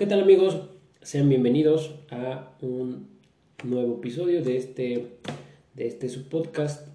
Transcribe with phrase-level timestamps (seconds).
[0.00, 0.56] ¿Qué tal amigos?
[1.02, 3.06] Sean bienvenidos a un
[3.64, 5.18] nuevo episodio de este,
[5.74, 6.88] de este subpodcast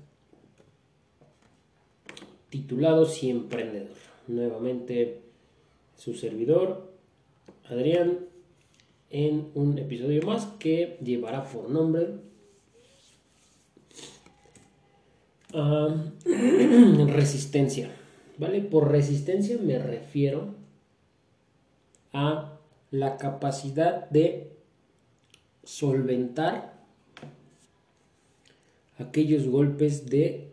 [2.50, 3.96] titulado Si Emprendedor.
[4.28, 5.22] Nuevamente
[5.96, 6.94] su servidor,
[7.66, 8.22] Adrián,
[9.12, 12.08] en un episodio más que llevará por nombre
[15.54, 15.96] ah,
[16.26, 17.92] resistencia.
[18.40, 18.62] ¿Vale?
[18.62, 20.56] Por resistencia me refiero
[22.12, 22.55] a
[22.92, 24.52] la capacidad de
[25.64, 26.76] solventar
[28.98, 30.52] aquellos golpes de,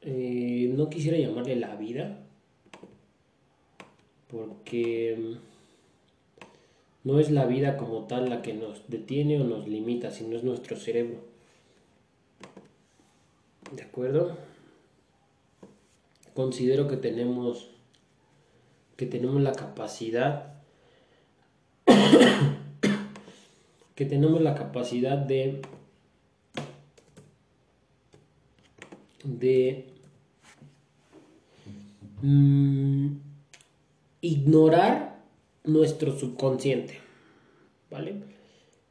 [0.00, 2.18] eh, no quisiera llamarle la vida,
[4.28, 5.36] porque
[7.04, 10.42] no es la vida como tal la que nos detiene o nos limita, sino es
[10.42, 11.18] nuestro cerebro.
[13.72, 14.36] ¿De acuerdo?
[16.34, 17.68] Considero que tenemos
[18.96, 20.51] que tenemos la capacidad
[23.94, 25.62] que tenemos la capacidad de
[29.24, 29.86] de
[32.22, 33.08] mm,
[34.20, 35.22] ignorar
[35.64, 36.98] nuestro subconsciente.
[37.90, 38.14] ¿Vale?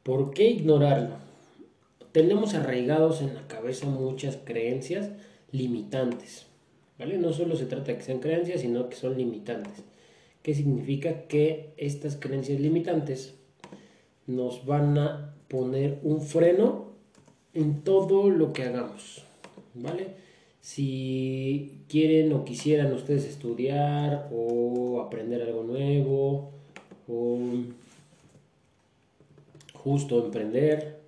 [0.02, 1.16] ¿Por qué ignorarlo?
[2.12, 5.10] Tenemos arraigados en la cabeza muchas creencias
[5.50, 6.46] limitantes.
[6.98, 7.18] ¿Vale?
[7.18, 9.84] No solo se trata de que sean creencias, sino que son limitantes.
[10.42, 11.28] ¿Qué significa?
[11.28, 13.34] Que estas creencias limitantes
[14.26, 16.92] nos van a poner un freno
[17.54, 19.24] en todo lo que hagamos.
[19.74, 20.08] ¿Vale?
[20.60, 26.50] Si quieren o quisieran ustedes estudiar o aprender algo nuevo
[27.08, 27.38] o
[29.74, 31.00] justo emprender,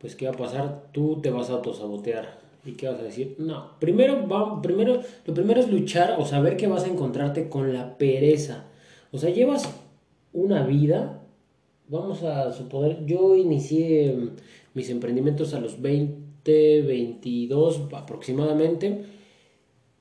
[0.00, 0.88] pues ¿qué va a pasar?
[0.92, 2.47] Tú te vas a autosabotear.
[2.64, 3.36] ¿Y qué vas a decir?
[3.38, 7.72] No, primero, va, primero, lo primero es luchar o saber que vas a encontrarte con
[7.72, 8.66] la pereza.
[9.12, 9.68] O sea, llevas
[10.32, 11.22] una vida,
[11.88, 14.16] vamos a suponer, yo inicié
[14.74, 19.04] mis emprendimientos a los 20 22 aproximadamente.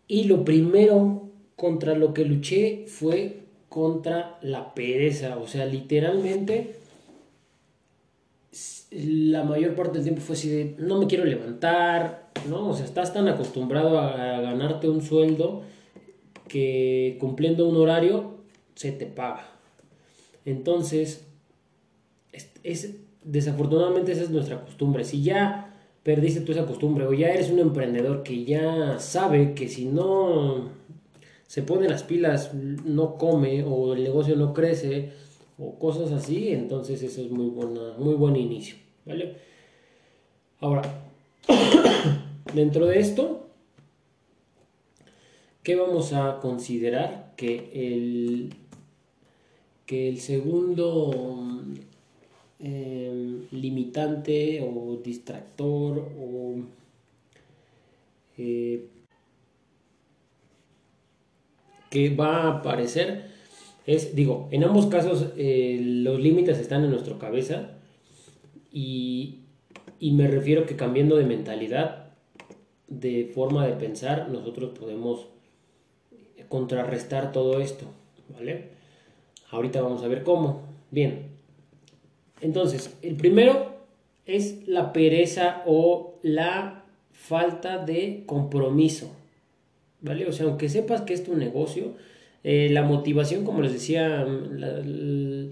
[0.08, 3.40] Y lo primero contra lo que luché fue
[3.70, 5.38] contra la pereza.
[5.38, 6.76] O sea, literalmente
[8.92, 12.70] la mayor parte del tiempo fue así de no me quiero levantar, ¿no?
[12.70, 15.64] O sea, estás tan acostumbrado a, ganarte un sueldo
[16.48, 18.38] que cumpliendo un horario
[18.76, 19.50] se te paga.
[20.46, 21.26] Entonces,
[22.64, 25.04] es, desafortunadamente esa es nuestra costumbre.
[25.04, 29.68] Si ya perdiste tú esa costumbre o ya eres un emprendedor que ya sabe que
[29.68, 30.70] si no
[31.48, 35.12] se pone las pilas no come o el negocio no crece
[35.58, 38.76] o cosas así, entonces eso es muy buena, muy buen inicio,
[39.06, 39.38] ¿vale?
[40.60, 40.82] Ahora,
[42.54, 43.48] dentro de esto,
[45.64, 47.34] ¿qué vamos a considerar?
[47.36, 48.54] Que el,
[49.86, 51.64] que el segundo
[52.60, 56.58] Em, limitante o distractor o
[58.36, 58.88] eh,
[61.92, 63.37] que va a aparecer
[63.88, 67.72] es, digo, en ambos casos eh, los límites están en nuestra cabeza
[68.72, 69.40] y,
[70.00, 72.12] y me refiero que cambiando de mentalidad,
[72.88, 75.28] de forma de pensar, nosotros podemos
[76.48, 77.86] contrarrestar todo esto,
[78.34, 78.70] ¿vale?
[79.50, 80.62] Ahorita vamos a ver cómo.
[80.92, 81.28] Bien,
[82.42, 83.78] entonces, el primero
[84.26, 89.12] es la pereza o la falta de compromiso.
[90.02, 90.28] ¿Vale?
[90.28, 91.94] O sea, aunque sepas que es tu negocio,
[92.44, 95.52] eh, la motivación, como les decía en,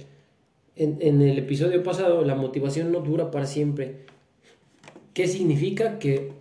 [0.76, 4.06] en, el episodio pasado, la motivación no dura para siempre.
[5.14, 6.00] ¿Qué significa?
[6.00, 6.32] Que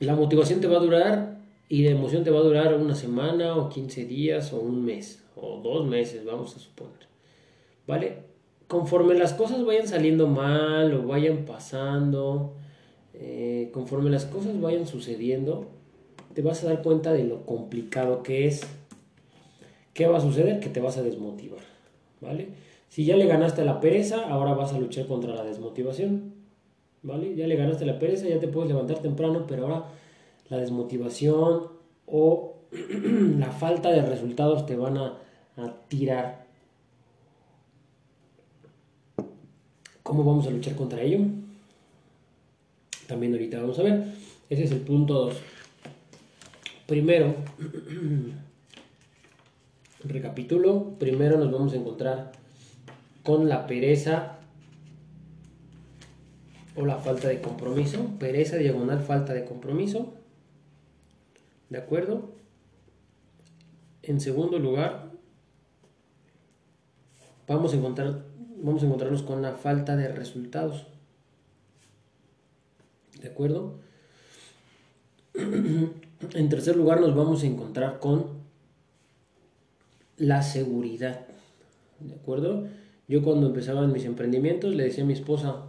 [0.00, 3.56] la motivación te va a durar y la emoción te va a durar una semana
[3.56, 7.06] o 15 días o un mes o dos meses, vamos a suponer.
[7.86, 8.32] ¿Vale?
[8.72, 12.54] conforme las cosas vayan saliendo mal o vayan pasando,
[13.12, 15.66] eh, conforme las cosas vayan sucediendo,
[16.34, 18.62] te vas a dar cuenta de lo complicado que es.
[19.94, 20.60] ¿Qué va a suceder?
[20.60, 21.60] Que te vas a desmotivar,
[22.20, 22.48] ¿vale?
[22.88, 26.34] Si ya le ganaste la pereza, ahora vas a luchar contra la desmotivación,
[27.02, 27.34] ¿vale?
[27.34, 29.84] Ya le ganaste la pereza, ya te puedes levantar temprano, pero ahora
[30.48, 31.68] la desmotivación
[32.06, 32.54] o
[33.38, 35.18] la falta de resultados te van a,
[35.56, 36.42] a tirar
[40.12, 41.20] ¿Cómo vamos a luchar contra ello?
[43.06, 44.04] También ahorita vamos a ver.
[44.50, 45.36] Ese es el punto 2.
[46.86, 47.34] Primero,
[50.04, 52.32] recapitulo, primero nos vamos a encontrar
[53.22, 54.38] con la pereza
[56.74, 58.10] o la falta de compromiso.
[58.18, 60.14] Pereza diagonal falta de compromiso.
[61.70, 62.32] ¿De acuerdo?
[64.02, 65.12] En segundo lugar,
[67.46, 68.24] vamos a encontrar,
[68.62, 70.86] vamos a encontrarnos con la falta de resultados.
[73.20, 73.78] ¿De acuerdo?
[76.34, 78.26] En tercer lugar nos vamos a encontrar con
[80.16, 81.26] la seguridad.
[82.00, 82.66] ¿De acuerdo?
[83.08, 85.64] Yo cuando empezaba mis emprendimientos le decía a mi esposa,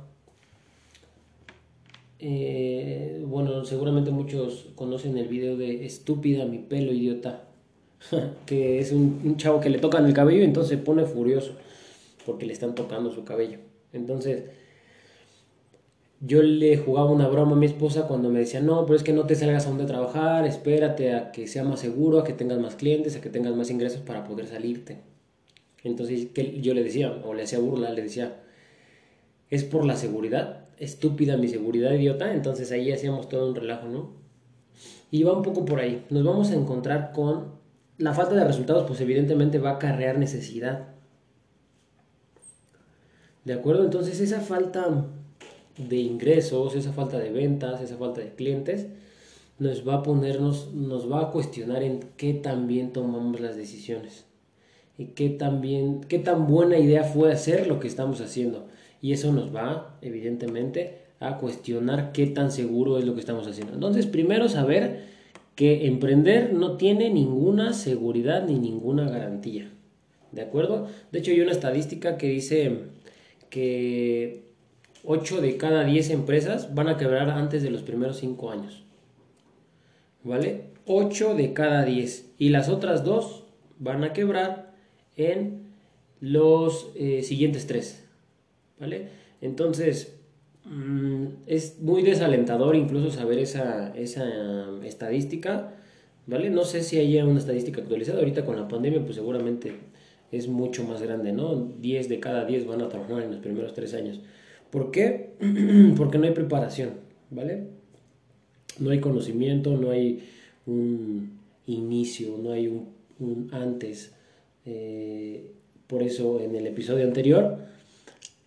[2.20, 7.44] eh, bueno, seguramente muchos conocen el video de Estúpida mi pelo idiota,
[8.46, 11.54] que es un, un, chavo que le tocan el cabello y entonces se pone furioso
[12.26, 13.58] porque le están tocando su cabello.
[13.92, 14.44] Entonces,
[16.25, 19.12] yo le jugaba una broma a mi esposa cuando me decía, no, pero es que
[19.12, 22.60] no te salgas a donde trabajar, espérate a que sea más seguro, a que tengas
[22.60, 25.02] más clientes, a que tengas más ingresos para poder salirte.
[25.84, 26.30] Entonces
[26.62, 28.42] yo le decía, o le hacía burla, le decía,
[29.50, 34.14] es por la seguridad, estúpida mi seguridad idiota, entonces ahí hacíamos todo un relajo, ¿no?
[35.12, 37.56] Y va un poco por ahí, nos vamos a encontrar con
[37.98, 40.88] la falta de resultados, pues evidentemente va a acarrear necesidad.
[43.44, 43.84] ¿De acuerdo?
[43.84, 45.06] Entonces esa falta
[45.78, 48.88] de ingresos, esa falta de ventas, esa falta de clientes,
[49.60, 54.25] nos va a ponernos, nos va a cuestionar en qué tan bien tomamos las decisiones
[54.98, 55.62] y qué tan
[56.08, 58.66] qué tan buena idea fue hacer lo que estamos haciendo.
[59.02, 63.74] Y eso nos va, evidentemente, a cuestionar qué tan seguro es lo que estamos haciendo.
[63.74, 65.06] Entonces, primero saber
[65.56, 69.70] que emprender no tiene ninguna seguridad ni ninguna garantía.
[70.31, 70.88] ¿De acuerdo?
[71.12, 72.80] De hecho, hay una estadística que dice
[73.50, 74.44] que
[75.04, 78.84] 8 de cada 10 empresas van a quebrar antes de los primeros 5 años.
[80.24, 80.70] ¿Vale?
[80.86, 82.34] 8 de cada 10.
[82.38, 83.44] Y las otras 2
[83.80, 84.74] van a quebrar
[85.18, 85.64] en
[86.22, 88.06] los eh, siguientes 3.
[88.80, 89.08] ¿Vale?
[89.42, 90.16] Entonces,
[90.64, 94.26] mm, es muy desalentador incluso saber esa, esa
[94.84, 95.74] estadística.
[96.26, 96.50] ¿Vale?
[96.50, 98.20] No sé si haya una estadística actualizada.
[98.20, 99.74] Ahorita con la pandemia, pues seguramente
[100.32, 101.56] es mucho más grande, ¿no?
[101.80, 104.20] 10 de cada 10 van a trabajar en los primeros 3 años.
[104.74, 105.34] ¿Por qué?
[105.98, 106.94] Porque no hay preparación,
[107.30, 107.68] ¿vale?
[108.80, 110.24] No hay conocimiento, no hay
[110.66, 111.38] un
[111.68, 112.68] inicio, no hay
[113.20, 114.14] un, antes.
[114.66, 115.52] Eh,
[115.86, 117.60] por eso en el episodio anterior,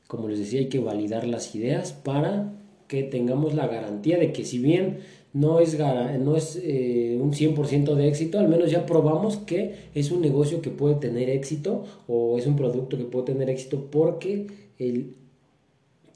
[0.09, 2.53] como les decía, hay que validar las ideas para
[2.89, 4.99] que tengamos la garantía de que si bien
[5.33, 10.11] no es, no es eh, un 100% de éxito, al menos ya probamos que es
[10.11, 14.49] un negocio que puede tener éxito o es un producto que puede tener éxito porque
[14.81, 15.15] el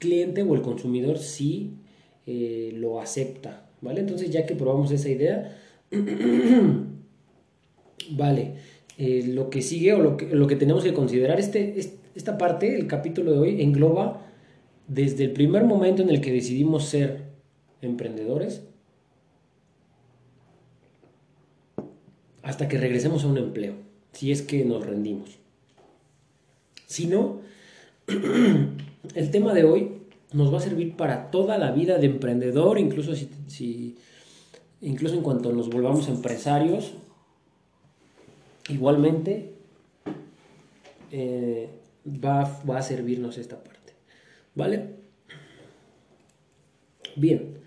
[0.01, 1.75] cliente o el consumidor sí
[2.25, 4.01] eh, lo acepta, ¿vale?
[4.01, 5.57] Entonces ya que probamos esa idea,
[8.11, 8.55] vale,
[8.97, 11.79] eh, lo que sigue o lo que, lo que tenemos que considerar, este,
[12.15, 14.25] esta parte, el capítulo de hoy, engloba
[14.87, 17.29] desde el primer momento en el que decidimos ser
[17.81, 18.63] emprendedores
[22.41, 23.75] hasta que regresemos a un empleo,
[24.13, 25.37] si es que nos rendimos.
[26.87, 27.39] Si no,
[29.15, 30.01] el tema de hoy
[30.33, 33.97] nos va a servir para toda la vida de emprendedor, incluso si,
[34.81, 36.93] incluso en cuanto nos volvamos empresarios,
[38.69, 39.53] igualmente
[41.11, 41.69] eh,
[42.07, 43.93] va, a servirnos esta parte.
[44.55, 45.01] ¿Vale?
[47.15, 47.57] Bien,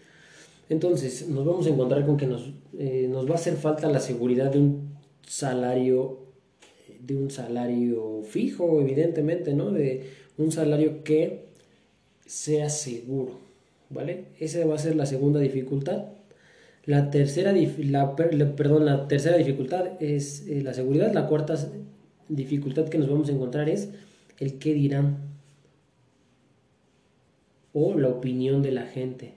[0.71, 4.01] entonces nos vamos a encontrar con que nos, eh, nos va a hacer falta la
[4.01, 4.95] seguridad de un
[5.27, 6.25] salario
[7.01, 9.71] de un salario fijo, evidentemente, ¿no?
[9.71, 11.45] De un salario que
[12.27, 13.39] sea seguro,
[13.91, 14.27] ¿vale?
[14.41, 16.07] Esa va a ser la segunda dificultad.
[16.85, 21.13] La tercera, la, perdón, la tercera dificultad es eh, la seguridad.
[21.13, 21.57] La cuarta
[22.29, 23.91] dificultad que nos vamos a encontrar es
[24.39, 25.19] el qué dirán
[27.73, 29.35] o la opinión de la gente.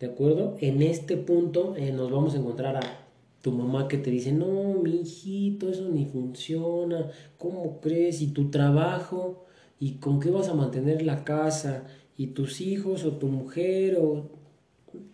[0.00, 0.56] ¿De acuerdo?
[0.60, 3.01] En este punto eh, nos vamos a encontrar a
[3.42, 8.22] tu mamá que te dice, no, mi hijito, eso ni funciona, ¿cómo crees?
[8.22, 9.44] Y tu trabajo,
[9.80, 11.84] ¿y con qué vas a mantener la casa?
[12.16, 13.98] ¿Y tus hijos o tu mujer?
[14.00, 14.30] ¿O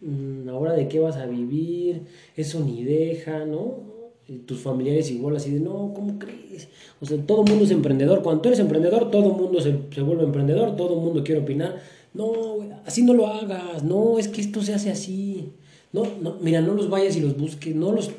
[0.02, 2.02] mm, ahora de qué vas a vivir?
[2.37, 3.88] Eso ni deja, ¿no?
[4.44, 6.68] tus familiares igual así de, no, ¿cómo crees?
[7.00, 8.23] O sea, todo el mundo es emprendedor.
[8.23, 11.40] Cuando tú eres emprendedor, todo el mundo se, se vuelve emprendedor, todo el mundo quiere
[11.40, 11.80] opinar.
[12.12, 15.52] No, así no lo hagas, no, es que esto se hace así.
[15.92, 18.11] No, no, mira, no los vayas y los busques, no los,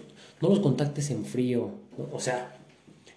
[0.42, 1.72] no los contactes en frío.
[2.12, 2.56] O sea,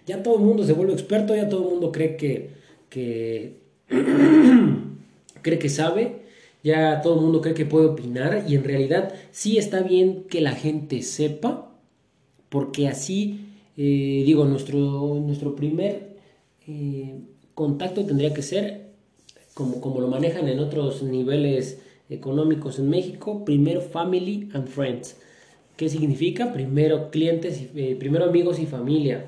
[0.05, 2.51] ya todo el mundo se vuelve experto, ya todo el mundo cree que,
[2.89, 3.57] que
[5.41, 6.23] cree que sabe,
[6.63, 10.41] ya todo el mundo cree que puede opinar y en realidad sí está bien que
[10.41, 11.71] la gente sepa,
[12.49, 14.79] porque así, eh, digo, nuestro,
[15.25, 16.17] nuestro primer
[16.67, 17.15] eh,
[17.55, 18.91] contacto tendría que ser,
[19.53, 21.79] como, como lo manejan en otros niveles
[22.13, 25.17] económicos en México, primero family and friends.
[25.75, 26.53] ¿Qué significa?
[26.53, 29.25] Primero clientes, eh, primero amigos y familia.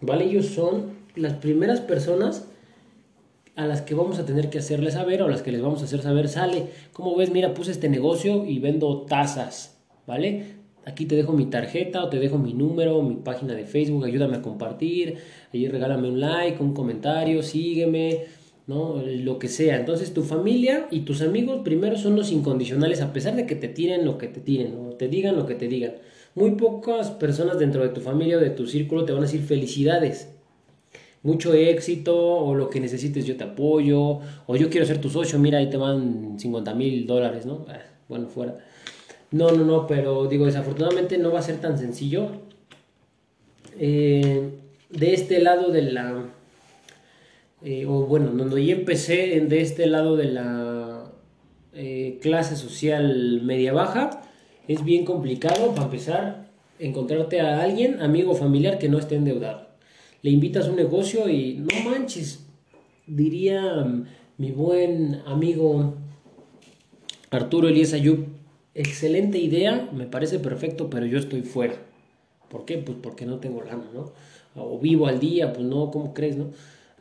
[0.00, 0.24] ¿Vale?
[0.24, 2.46] Ellos son las primeras personas
[3.56, 5.80] a las que vamos a tener que hacerles saber o a las que les vamos
[5.80, 10.56] a hacer saber, sale, como ves, mira, puse este negocio y vendo tazas, ¿vale?
[10.84, 14.36] Aquí te dejo mi tarjeta o te dejo mi número, mi página de Facebook, ayúdame
[14.36, 15.16] a compartir,
[15.52, 18.26] ahí regálame un like, un comentario, sígueme,
[18.66, 19.02] ¿no?
[19.04, 19.76] Lo que sea.
[19.76, 23.68] Entonces tu familia y tus amigos primero son los incondicionales, a pesar de que te
[23.68, 25.94] tiren lo que te tiren, o te digan lo que te digan.
[26.34, 29.42] Muy pocas personas dentro de tu familia o de tu círculo te van a decir
[29.42, 30.28] felicidades
[31.26, 35.40] mucho éxito o lo que necesites yo te apoyo o yo quiero ser tu socio,
[35.40, 37.66] mira ahí te van 50 mil dólares, ¿no?
[37.68, 38.58] Ah, bueno, fuera.
[39.32, 42.28] No, no, no, pero digo, desafortunadamente no va a ser tan sencillo.
[43.78, 44.50] Eh,
[44.90, 46.24] de este lado de la...
[47.62, 51.12] Eh, o bueno, cuando yo empecé de este lado de la
[51.72, 54.22] eh, clase social media baja,
[54.68, 56.46] es bien complicado para empezar
[56.78, 59.66] encontrarte a alguien, amigo o familiar que no esté endeudado
[60.26, 62.44] le invitas a un negocio y no manches,
[63.06, 64.06] diría mm,
[64.38, 65.94] mi buen amigo
[67.30, 68.26] Arturo Elías Ayub,
[68.74, 71.76] excelente idea, me parece perfecto, pero yo estoy fuera.
[72.48, 72.78] ¿Por qué?
[72.78, 74.12] Pues porque no tengo lana, ¿no?
[74.56, 76.50] O vivo al día, pues no, ¿cómo crees, no?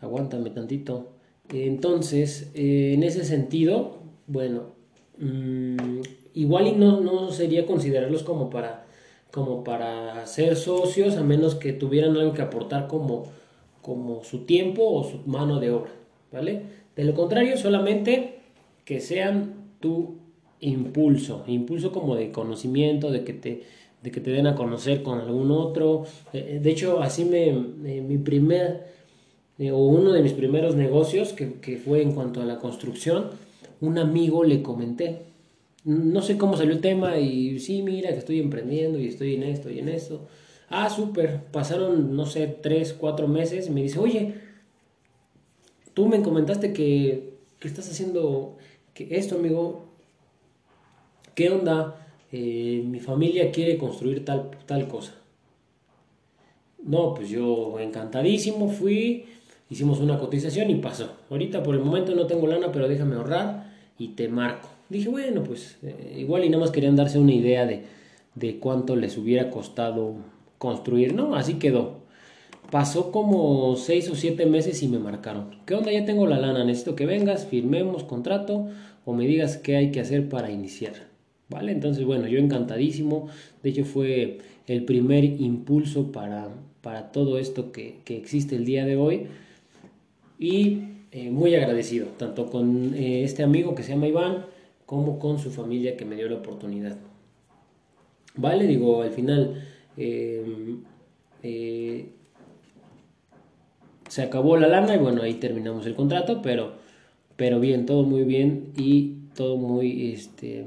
[0.06, 1.12] Aguántame tantito.
[1.50, 3.98] Entonces, eh, en ese sentido,
[4.28, 4.74] bueno,
[5.20, 6.02] mm,
[6.34, 8.86] igual y no, no sería considerarlos como para
[9.36, 13.26] como para ser socios a menos que tuvieran algo que aportar como,
[13.82, 15.92] como su tiempo o su mano de obra,
[16.32, 16.62] ¿vale?
[16.96, 18.40] De lo contrario, solamente
[18.86, 20.20] que sean tu
[20.62, 23.64] impulso, impulso como de conocimiento, de que te,
[24.02, 26.06] de que te den a conocer con algún otro.
[26.32, 28.86] Eh, de hecho, así me, mi primer,
[29.60, 33.32] eh, o uno de mis primeros negocios, que, que fue en cuanto a la construcción,
[33.82, 35.22] un amigo le comenté,
[35.86, 39.44] no sé cómo salió el tema y sí, mira que estoy emprendiendo y estoy en
[39.44, 40.28] esto y en esto.
[40.68, 41.44] Ah, súper.
[41.52, 44.34] Pasaron, no sé, tres, cuatro meses y me dice, oye,
[45.94, 48.58] tú me comentaste que, que estás haciendo
[48.96, 49.86] que esto, amigo.
[51.36, 52.08] ¿Qué onda?
[52.32, 55.14] Eh, mi familia quiere construir tal, tal cosa.
[56.84, 59.26] No, pues yo encantadísimo fui,
[59.70, 61.12] hicimos una cotización y pasó.
[61.30, 65.44] Ahorita por el momento no tengo lana, pero déjame ahorrar y te marco dije, bueno,
[65.44, 67.84] pues eh, igual y nada más querían darse una idea de,
[68.36, 70.16] de cuánto les hubiera costado
[70.58, 71.36] construir, ¿no?
[71.36, 72.04] Así quedó.
[72.72, 75.56] Pasó como seis o siete meses y me marcaron.
[75.66, 75.92] ¿Qué onda?
[75.92, 78.68] Ya tengo la lana, necesito que vengas, firmemos contrato
[79.06, 80.94] o me digas qué hay que hacer para iniciar.
[81.48, 81.72] ¿Vale?
[81.72, 83.28] Entonces, bueno, yo encantadísimo.
[83.62, 86.50] De hecho, fue el primer impulso para,
[86.82, 89.28] para todo esto que, que existe el día de hoy.
[90.40, 94.46] Y eh, muy agradecido, tanto con eh, este amigo que se llama Iván,
[94.86, 96.98] como con su familia que me dio la oportunidad.
[98.36, 99.64] Vale, digo, al final
[99.96, 100.84] em,
[101.42, 102.10] eh,
[104.10, 106.74] se acabó la lana y bueno, ahí terminamos el contrato, pero,
[107.38, 110.66] pero bien, todo muy bien y todo muy, este,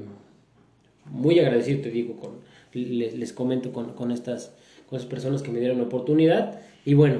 [1.11, 2.31] muy agradecido, te digo, con,
[2.73, 4.53] les, comento con, con, estas,
[4.87, 6.59] con estas personas que me dieron la oportunidad.
[6.85, 7.19] Y bueno,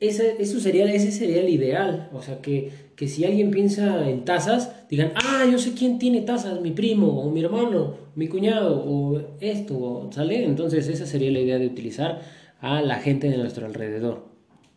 [0.00, 2.08] ese, eso sería, ese sería el ideal.
[2.12, 6.22] O sea, que, que si alguien piensa en tazas, digan, ah, yo sé quién tiene
[6.22, 10.44] tazas, mi primo, o mi hermano, mi cuñado, o esto, ¿sale?
[10.44, 12.22] Entonces esa sería la idea de utilizar
[12.60, 14.24] a la gente de nuestro alrededor,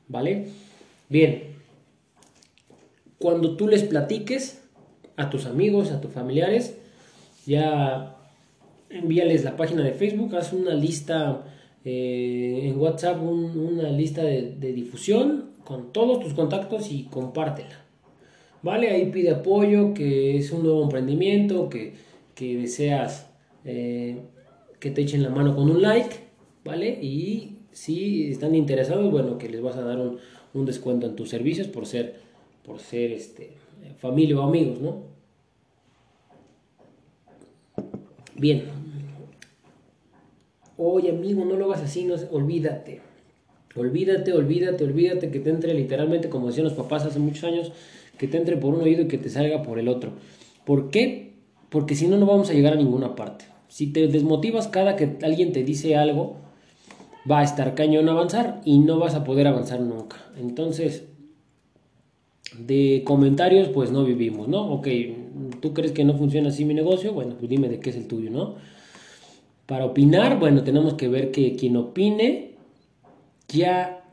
[0.08, 0.48] ¿vale?
[1.10, 1.44] Bien,
[3.18, 4.62] cuando tú les platiques
[5.16, 6.78] a tus amigos, a tus familiares,
[7.46, 8.18] ya
[8.90, 11.44] envíales la página de Facebook, haz una lista
[11.86, 17.82] eh, en WhatsApp una lista de, difusión con todos tus contactos y compártela.
[18.62, 18.90] ¿Vale?
[18.92, 21.94] Ahí pide apoyo, que es un nuevo emprendimiento, que,
[22.36, 23.30] deseas
[23.66, 24.22] eh,
[24.80, 26.16] que te echen la mano con un like,
[26.66, 27.00] ¿vale?
[27.02, 30.18] Y si están interesados, bueno, que les vas a dar un,
[30.54, 32.20] un descuento en tus servicios por ser,
[32.66, 33.52] por ser este,
[33.98, 35.04] familia o amigos, ¿no?
[38.36, 38.64] Bien,
[40.78, 43.02] oye amigo, no lo hagas así, no, olvídate.
[43.76, 47.72] Olvídate, olvídate, olvídate que te entre literalmente, como decían los papás hace muchos años,
[48.18, 50.12] que te entre por un oído y que te salga por el otro.
[50.66, 51.34] ¿Por qué?
[51.70, 53.46] Porque si no, no vamos a llegar a ninguna parte.
[53.68, 56.36] Si te desmotivas cada que alguien te dice algo,
[57.30, 60.18] va a estar cañón avanzar y no vas a poder avanzar nunca.
[60.40, 61.06] Entonces,
[62.58, 64.72] de comentarios, pues no vivimos, ¿no?
[64.72, 64.88] Ok,
[65.60, 68.08] tú crees que no funciona así mi negocio, bueno, pues dime de qué es el
[68.08, 68.56] tuyo, ¿no?
[69.66, 72.56] Para opinar, bueno, tenemos que ver que quien opine
[73.48, 74.04] ya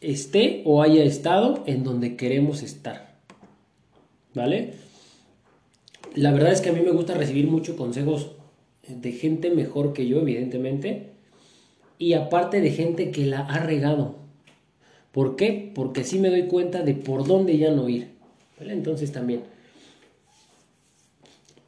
[0.00, 3.16] esté o haya estado en donde queremos estar.
[4.34, 4.74] ¿Vale?
[6.14, 8.32] La verdad es que a mí me gusta recibir muchos consejos
[8.86, 11.10] de gente mejor que yo, evidentemente,
[11.98, 14.16] y aparte de gente que la ha regado.
[15.12, 15.72] ¿Por qué?
[15.74, 18.12] Porque así me doy cuenta de por dónde ya no ir.
[18.60, 19.42] Entonces también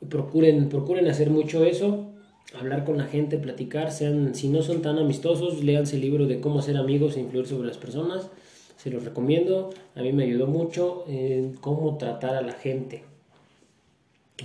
[0.09, 2.10] procuren, procuren hacer mucho eso,
[2.59, 6.41] hablar con la gente, platicar, sean, si no son tan amistosos, léanse el libro de
[6.41, 8.31] cómo ser amigos e influir sobre las personas,
[8.77, 13.05] se los recomiendo, a mí me ayudó mucho en cómo tratar a la gente.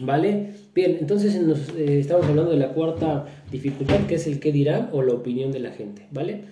[0.01, 0.51] ¿Vale?
[0.73, 1.35] Bien, entonces
[1.77, 5.53] eh, estamos hablando de la cuarta dificultad, que es el qué dirá o la opinión
[5.53, 6.43] de la gente, ¿vale?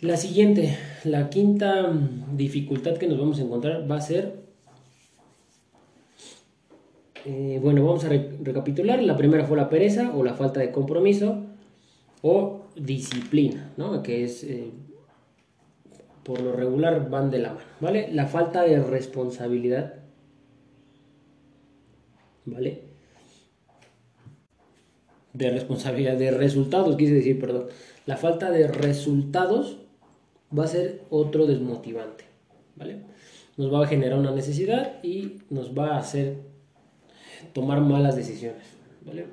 [0.00, 1.92] La siguiente, la quinta
[2.32, 4.47] dificultad que nos vamos a encontrar va a ser
[7.24, 9.02] eh, bueno, vamos a recapitular.
[9.02, 11.44] La primera fue la pereza o la falta de compromiso
[12.22, 14.02] o disciplina, ¿no?
[14.02, 14.70] Que es, eh,
[16.22, 18.08] por lo regular, van de la mano, ¿vale?
[18.12, 19.94] La falta de responsabilidad,
[22.44, 22.82] ¿vale?
[25.32, 27.66] De responsabilidad, de resultados, quise decir, perdón.
[28.06, 29.78] La falta de resultados
[30.56, 32.24] va a ser otro desmotivante,
[32.76, 33.02] ¿vale?
[33.56, 36.47] Nos va a generar una necesidad y nos va a hacer
[37.52, 38.62] tomar malas decisiones.
[39.04, 39.26] ¿vale?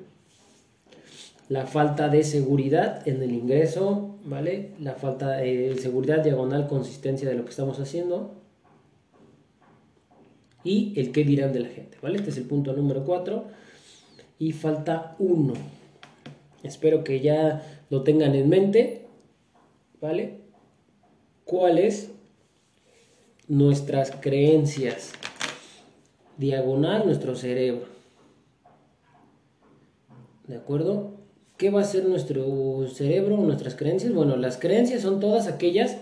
[1.48, 4.72] La falta de seguridad en el ingreso, ¿vale?
[4.80, 8.34] La falta de seguridad, diagonal, consistencia de lo que estamos haciendo.
[10.64, 12.16] Y el qué dirán de la gente, ¿vale?
[12.16, 13.44] Este es el punto número 4.
[14.40, 15.54] Y falta uno.
[16.64, 19.06] Espero que ya lo tengan en mente,
[20.00, 20.40] ¿vale?
[21.44, 22.10] ¿Cuáles
[23.46, 25.12] nuestras creencias?
[26.38, 27.95] Diagonal, nuestro cerebro.
[30.46, 31.12] ¿De acuerdo?
[31.56, 34.12] ¿Qué va a ser nuestro cerebro, nuestras creencias?
[34.12, 35.98] Bueno, las creencias son todas aquellas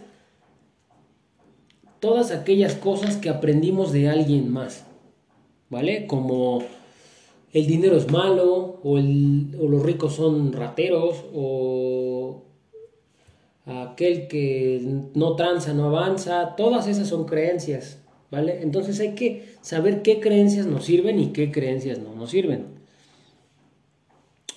[2.00, 4.84] todas aquellas cosas que aprendimos de alguien más.
[5.70, 6.06] ¿Vale?
[6.06, 6.62] Como
[7.52, 12.42] el dinero es malo, o, o los ricos son rateros, o
[13.64, 14.82] aquel que
[15.14, 17.98] no tranza, no avanza, todas esas son creencias,
[18.30, 18.60] ¿vale?
[18.62, 22.73] Entonces hay que saber qué creencias nos sirven y qué creencias no nos sirven.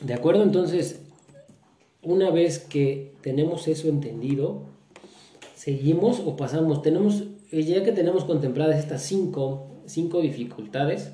[0.02, 0.44] ¿De acuerdo?
[0.44, 1.02] Entonces,
[2.04, 4.62] una vez que tenemos eso entendido,
[5.56, 11.12] seguimos o pasamos, tenemos, eh, ya que tenemos contempladas estas cinco, cinco dificultades,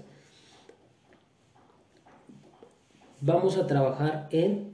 [3.22, 4.74] vamos a trabajar en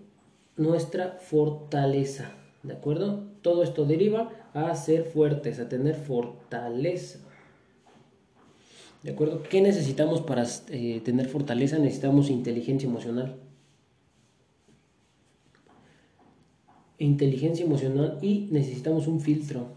[0.58, 2.32] nuestra fortaleza.
[2.63, 3.24] ¿De acuerdo?
[3.41, 7.19] Todo esto deriva a ser fuertes, a tener fortaleza.
[9.04, 9.43] ¿De acuerdo?
[9.43, 11.78] ¿Qué necesitamos para eh, tener fortaleza?
[11.78, 13.38] Necesitamos inteligencia emocional.
[16.99, 19.67] Inteligencia emocional y necesitamos un filtro.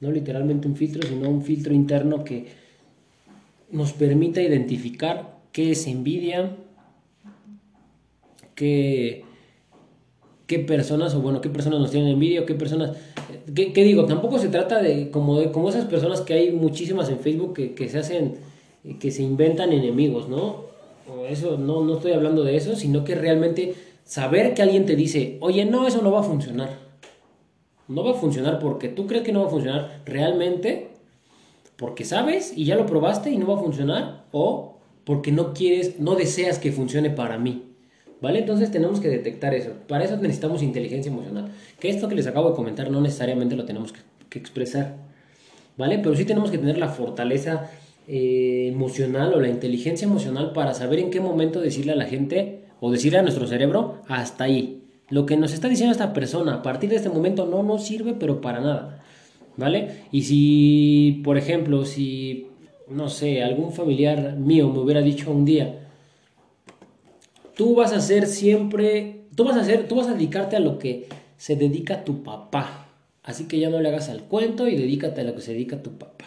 [0.00, 2.46] No literalmente un filtro, sino un filtro interno que
[3.70, 6.56] nos permita identificar qué es envidia,
[8.54, 9.24] qué,
[10.46, 12.96] qué personas, o bueno, qué personas nos tienen envidia, qué personas...
[13.54, 14.06] ¿Qué, digo?
[14.06, 17.74] Tampoco se trata de como, de como esas personas que hay muchísimas en Facebook que,
[17.74, 18.34] que se hacen,
[18.98, 20.66] que se inventan enemigos, ¿no?
[21.08, 23.74] O eso, no, no estoy hablando de eso, sino que realmente
[24.06, 26.70] saber que alguien te dice, oye, no, eso no va a funcionar.
[27.88, 30.88] No va a funcionar porque tú crees que no va a funcionar realmente,
[31.76, 36.00] porque sabes y ya lo probaste y no va a funcionar, o porque no quieres,
[36.00, 37.62] no deseas que funcione para mí.
[38.20, 38.38] ¿Vale?
[38.38, 39.72] Entonces tenemos que detectar eso.
[39.86, 41.52] Para eso necesitamos inteligencia emocional.
[41.78, 44.00] Que esto que les acabo de comentar no necesariamente lo tenemos que,
[44.38, 44.96] expresar.
[45.76, 45.98] ¿Vale?
[45.98, 47.70] Pero sí tenemos que tener la fortaleza
[48.08, 52.65] eh, emocional o la inteligencia emocional para saber en qué momento decirle a la gente,
[52.80, 54.82] o decirle a nuestro cerebro, hasta ahí.
[55.08, 58.14] Lo que nos está diciendo esta persona a partir de este momento no nos sirve,
[58.14, 59.02] pero para nada.
[59.56, 60.02] ¿Vale?
[60.12, 62.48] Y si, por ejemplo, si,
[62.88, 65.88] no sé, algún familiar mío me hubiera dicho un día,
[67.56, 70.78] tú vas a ser siempre, tú vas a hacer, tú vas a dedicarte a lo
[70.78, 72.88] que se dedica tu papá.
[73.22, 75.82] Así que ya no le hagas al cuento y dedícate a lo que se dedica
[75.82, 76.26] tu papá.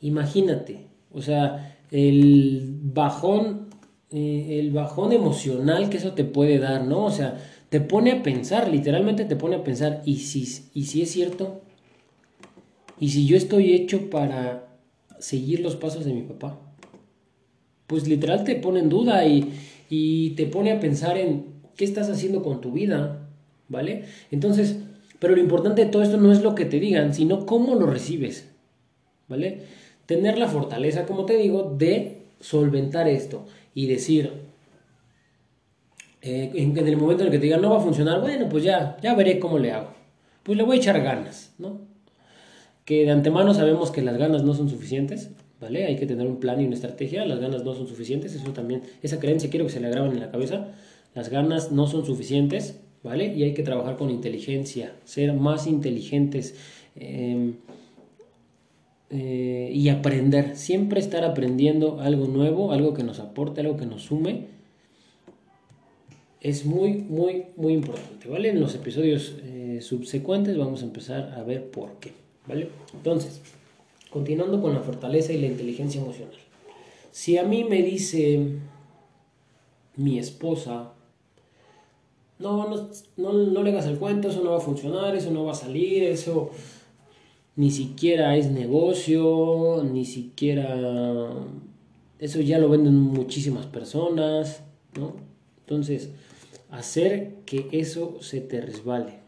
[0.00, 3.71] Imagínate, o sea, el bajón
[4.12, 7.06] eh, el bajón emocional que eso te puede dar, ¿no?
[7.06, 7.38] O sea,
[7.70, 11.62] te pone a pensar, literalmente te pone a pensar, ¿y si, y si es cierto?
[13.00, 14.68] ¿Y si yo estoy hecho para
[15.18, 16.60] seguir los pasos de mi papá?
[17.86, 19.50] Pues literal te pone en duda y,
[19.88, 23.26] y te pone a pensar en qué estás haciendo con tu vida,
[23.68, 24.04] ¿vale?
[24.30, 24.76] Entonces,
[25.18, 27.86] pero lo importante de todo esto no es lo que te digan, sino cómo lo
[27.86, 28.50] recibes,
[29.26, 29.62] ¿vale?
[30.04, 34.32] Tener la fortaleza, como te digo, de solventar esto y decir,
[36.22, 38.64] eh, en, el momento en el que te digan no va a funcionar, bueno, pues
[38.64, 39.88] ya, ya veré cómo le hago.
[40.42, 41.80] Pues le voy a echar ganas, ¿no?
[42.84, 45.30] Que de antemano sabemos que las ganas no son suficientes,
[45.60, 45.86] ¿vale?
[45.86, 48.82] Hay que tener un plan y una estrategia, las ganas no son suficientes, eso también,
[49.02, 50.68] esa creencia quiero que se le graben en la cabeza,
[51.14, 53.34] las ganas no son suficientes, ¿vale?
[53.34, 56.54] Y hay que trabajar con inteligencia, ser más inteligentes
[56.96, 57.54] em,
[59.14, 64.04] eh, y aprender, siempre estar aprendiendo algo nuevo, algo que nos aporte, algo que nos
[64.04, 64.46] sume.
[66.40, 68.48] Es muy, muy, muy importante, ¿vale?
[68.48, 72.12] En los episodios eh, subsecuentes vamos a empezar a ver por qué,
[72.46, 72.70] ¿vale?
[72.94, 73.42] Entonces,
[74.10, 76.34] continuando con la fortaleza y la inteligencia emocional.
[77.10, 78.40] Si a mí me dice
[79.96, 80.92] mi esposa,
[82.38, 82.66] no,
[83.18, 85.54] no, no, le hagas el cuento, eso no va a funcionar, eso no va a
[85.54, 86.50] salir, eso
[87.56, 91.30] ni siquiera es negocio, ni siquiera...
[92.18, 94.62] Eso ya lo venden muchísimas personas,
[94.96, 95.16] ¿no?
[95.60, 96.10] Entonces,
[96.70, 99.20] hacer que eso se te resbale.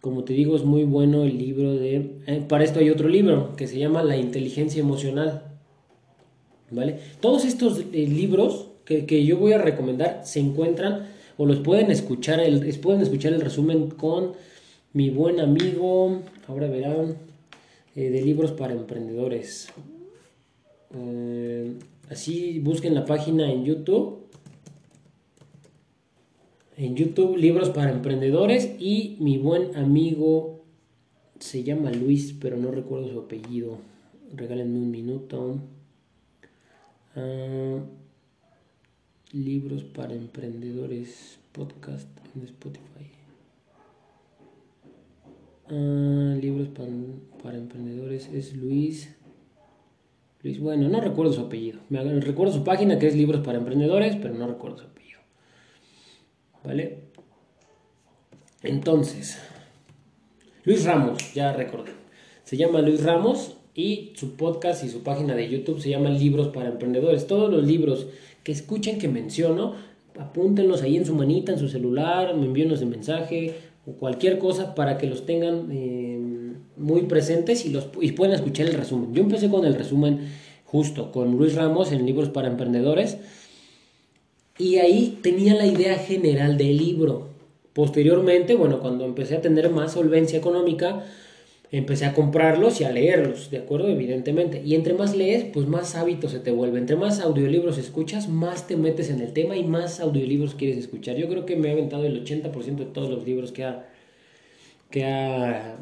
[0.00, 2.18] Como te digo, es muy bueno el libro de...
[2.26, 5.44] Eh, para esto hay otro libro que se llama La inteligencia emocional.
[6.70, 7.00] ¿Vale?
[7.20, 11.06] Todos estos eh, libros que, que yo voy a recomendar se encuentran
[11.38, 14.32] o los pueden escuchar, el, pueden escuchar el resumen con
[14.96, 17.16] mi buen amigo, ahora verán,
[17.94, 19.68] eh, de libros para emprendedores.
[20.94, 21.74] Eh,
[22.08, 24.26] así busquen la página en YouTube.
[26.78, 30.64] En YouTube, libros para emprendedores y mi buen amigo
[31.40, 33.76] se llama Luis, pero no recuerdo su apellido.
[34.34, 35.58] Regálenme un minuto.
[37.14, 37.80] Ah,
[39.32, 43.15] libros para emprendedores podcast en Spotify.
[45.68, 49.16] Ah, libros para, emprendedores es Luis.
[50.42, 51.80] Luis, bueno, no recuerdo su apellido.
[51.88, 55.20] Me recuerdo su página que es Libros para Emprendedores, pero no recuerdo su apellido.
[56.62, 56.98] ¿Vale?
[58.62, 59.40] Entonces,
[60.64, 61.92] Luis Ramos, ya recordé.
[62.44, 66.48] Se llama Luis Ramos y su podcast y su página de YouTube se llama Libros
[66.48, 67.26] para Emprendedores.
[67.26, 68.06] Todos los libros
[68.44, 69.74] que escuchen que menciono,
[70.16, 73.54] apúntenlos ahí en su manita, en su celular, me envíen de mensaje
[73.86, 76.18] o cualquier cosa para que los tengan eh,
[76.76, 79.14] muy presentes y, los, y puedan escuchar el resumen.
[79.14, 80.28] Yo empecé con el resumen
[80.64, 83.18] justo con Luis Ramos en Libros para Emprendedores
[84.58, 87.28] y ahí tenía la idea general del libro.
[87.72, 91.04] Posteriormente, bueno, cuando empecé a tener más solvencia económica,
[91.72, 93.88] empecé a comprarlos y a leerlos, ¿de acuerdo?
[93.88, 94.62] Evidentemente.
[94.64, 96.78] Y entre más lees, pues más hábito se te vuelve.
[96.78, 101.16] Entre más audiolibros escuchas, más te metes en el tema y más audiolibros quieres escuchar.
[101.16, 103.88] Yo creo que me he aventado el 80% de todos los libros que ha,
[104.90, 105.76] que ha...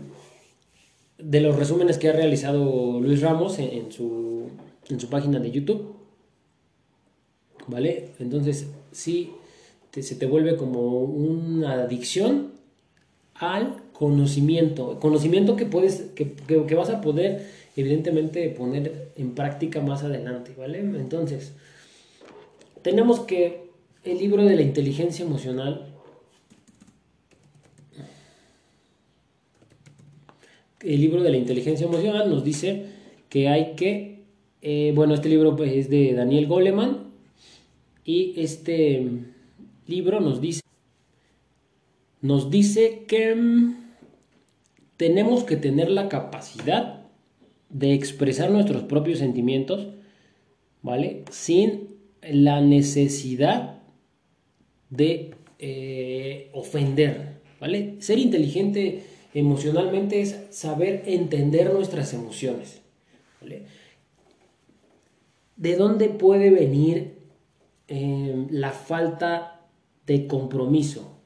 [1.19, 4.49] de los resúmenes que ha realizado Luis Ramos en, su,
[4.89, 5.97] en su página de YouTube.
[7.67, 8.11] ¿Vale?
[8.19, 9.33] Entonces, sí,
[9.93, 12.53] se te vuelve como una adicción
[13.35, 20.03] al conocimiento, conocimiento que puedes, que, que, vas a poder evidentemente poner en práctica más
[20.03, 20.81] adelante, ¿vale?
[20.81, 21.55] Entonces,
[22.83, 23.71] tenemos que
[24.03, 25.87] el libro de la inteligencia emocional,
[30.81, 32.87] el libro de la inteligencia emocional nos dice
[33.29, 34.25] que hay que,
[34.61, 37.05] eh, bueno, este libro pues, es de Daniel Goleman
[38.05, 39.09] y este
[39.87, 40.61] libro nos dice,
[42.21, 43.84] nos dice que mm,
[44.97, 47.03] tenemos que tener la capacidad
[47.69, 49.89] de expresar nuestros propios sentimientos,
[50.83, 51.25] ¿vale?
[51.31, 51.89] Sin
[52.23, 53.83] la necesidad
[54.91, 57.97] de eh, ofender, ¿vale?
[57.99, 59.03] Ser inteligente
[59.35, 62.81] emocionalmente es saber entender nuestras emociones.
[65.57, 67.19] ¿De dónde puede venir
[67.89, 69.67] eh, la falta
[70.07, 71.19] de compromiso?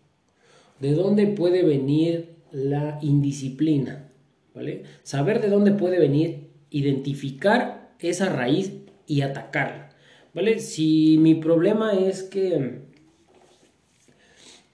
[0.80, 4.10] ¿De dónde puede venir la indisciplina,
[4.54, 4.84] ¿vale?
[5.02, 8.72] Saber de dónde puede venir, identificar esa raíz
[9.06, 9.90] y atacarla,
[10.34, 10.58] ¿vale?
[10.58, 12.88] Si mi problema es que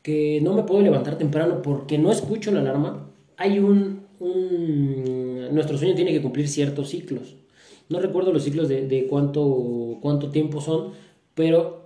[0.05, 3.09] que no me puedo levantar temprano porque no escucho la alarma,
[3.39, 4.03] hay un,
[5.51, 7.37] nuestro sueño tiene que cumplir ciertos ciclos.
[7.89, 10.91] No recuerdo los ciclos de, de cuánto, cuánto tiempo son,
[11.35, 11.84] pero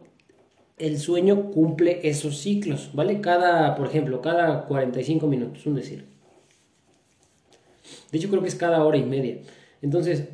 [0.79, 3.21] el sueño cumple esos ciclos, ¿vale?
[3.21, 6.05] Cada, por ejemplo, cada 45 minutos, un decir.
[8.11, 9.39] De hecho, creo que es cada hora y media.
[9.83, 10.25] Entonces,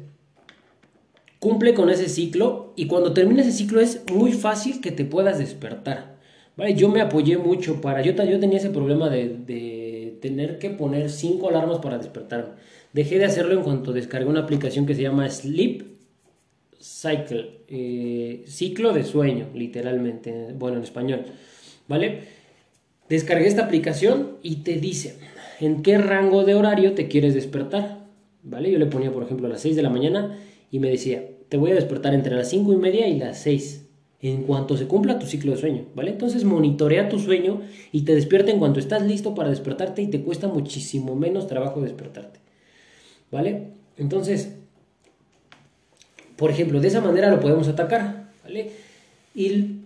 [1.39, 5.39] cumple con ese ciclo y cuando termina ese ciclo es muy fácil que te puedas
[5.39, 6.15] despertar.
[6.57, 6.75] ¿Vale?
[6.75, 8.01] Yo me apoyé mucho para...
[8.03, 12.55] Yo, tenía ese problema de, de tener que poner cinco alarmas para despertarme.
[12.93, 15.94] Dejé de hacerlo en cuanto descargué una aplicación que se llama Sleep
[16.85, 21.23] cycle, eh, ciclo de sueño, literalmente, bueno, en español,
[21.89, 22.21] ¿vale?
[23.09, 25.17] Descargué esta aplicación y te dice
[25.61, 28.05] en qué rango de horario te quieres despertar,
[28.43, 28.71] ¿vale?
[28.71, 30.39] Yo le ponía, por ejemplo, a las 6 de la mañana
[30.71, 33.81] y me decía, te voy a despertar entre las 5 y media y las 6.
[34.21, 36.11] en cuanto se cumpla tu ciclo de sueño, ¿vale?
[36.11, 37.61] Entonces monitorea tu sueño
[37.93, 41.83] y te despierta en cuanto estás listo para despertarte y te cuesta muchísimo menos trabajo
[41.83, 42.41] despertarte,
[43.31, 43.73] ¿vale?
[43.99, 44.57] Entonces,
[46.37, 48.71] por ejemplo, de esa manera lo podemos atacar, ¿vale?
[49.35, 49.81] Y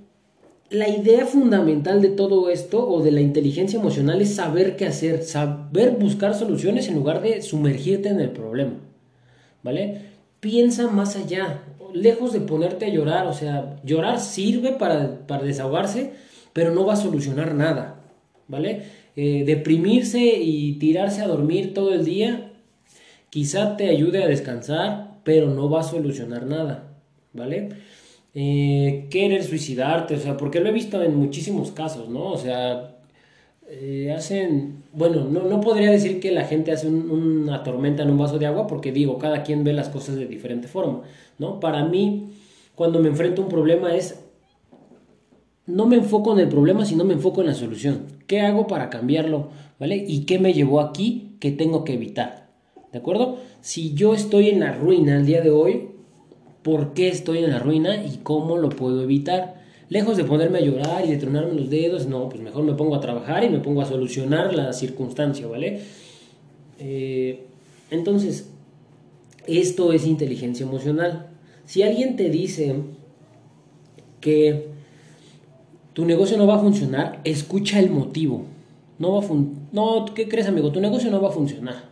[0.70, 5.22] la idea fundamental de todo esto o de la inteligencia emocional es saber qué hacer,
[5.22, 8.74] saber buscar soluciones en lugar de sumergirte en el problema,
[9.62, 10.02] ¿vale?
[10.40, 11.62] Piensa más allá,
[11.94, 16.12] lejos de ponerte a llorar, o sea, llorar sirve para, desahogarse,
[16.52, 18.00] pero no va a solucionar nada,
[18.46, 18.82] ¿vale?
[19.16, 22.52] Eh, deprimirse y tirarse a dormir todo el día,
[23.30, 26.88] quizá te ayude a descansar, pero no va a solucionar nada,
[27.34, 27.68] ¿vale?
[28.32, 32.30] Eh, querer suicidarte, o sea, porque lo he visto en muchísimos casos, ¿no?
[32.30, 32.96] O sea,
[33.68, 38.16] eh, hacen, bueno, no, no, podría decir que la gente hace una tormenta en un
[38.16, 41.02] vaso de agua, porque digo, cada quien ve las cosas de diferente forma,
[41.38, 41.60] ¿no?
[41.60, 42.30] Para mí,
[42.74, 44.24] cuando me enfrento a un problema es,
[45.66, 48.06] no me enfoco en el problema, sino me enfoco en la solución.
[48.26, 49.50] ¿Qué hago para cambiarlo?
[49.78, 50.02] ¿Vale?
[50.08, 52.47] ¿Y qué me llevó aquí que tengo que evitar?
[52.92, 53.38] ¿De acuerdo?
[53.60, 55.88] Si yo estoy en la ruina el día de hoy,
[56.62, 59.58] ¿por qué estoy en la ruina y cómo lo puedo evitar?
[59.88, 62.94] lejos de ponerme a llorar y de tronarme los dedos, no, pues mejor me pongo
[62.94, 65.80] a trabajar y me pongo a solucionar la circunstancia, ¿vale?
[66.78, 67.44] Eh,
[67.90, 68.50] entonces,
[69.46, 71.28] esto es inteligencia emocional.
[71.64, 72.76] Si alguien te dice
[74.20, 74.68] que
[75.94, 78.44] tu negocio no va a funcionar, escucha el motivo.
[78.98, 79.28] No va a
[79.72, 80.72] no, ¿qué crees, amigo?
[80.72, 81.87] Tu negocio no va a funcionar.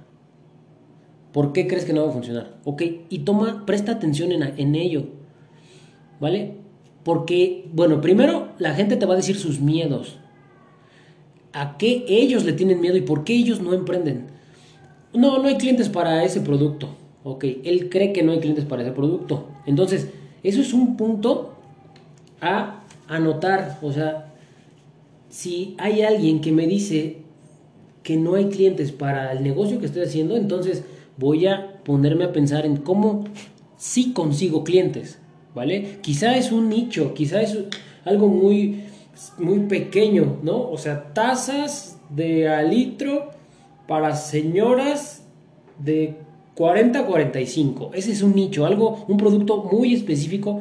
[1.36, 2.54] ¿Por qué crees que no va a funcionar?
[2.64, 5.04] Ok, y toma, presta atención en, en ello.
[6.18, 6.54] ¿Vale?
[7.04, 10.16] Porque, bueno, primero la gente te va a decir sus miedos.
[11.52, 14.28] ¿A qué ellos le tienen miedo y por qué ellos no emprenden?
[15.12, 16.96] No, no hay clientes para ese producto.
[17.22, 19.46] Ok, él cree que no hay clientes para ese producto.
[19.66, 20.08] Entonces,
[20.42, 21.52] eso es un punto
[22.40, 23.78] a anotar.
[23.82, 24.32] O sea,
[25.28, 27.18] si hay alguien que me dice
[28.02, 30.82] que no hay clientes para el negocio que estoy haciendo, entonces
[31.18, 33.24] voy a ponerme a pensar en cómo
[33.76, 35.20] sí consigo clientes.
[35.56, 36.00] ¿vale?
[36.02, 37.58] Quizá es un nicho, quizá es
[38.04, 38.82] algo muy,
[39.38, 40.70] muy pequeño, ¿no?
[40.70, 43.30] O sea, tazas de a litro
[43.88, 45.26] para señoras
[45.82, 46.18] de
[46.54, 47.92] 40 a 45.
[47.94, 50.60] Ese es un nicho, algo, un producto muy específico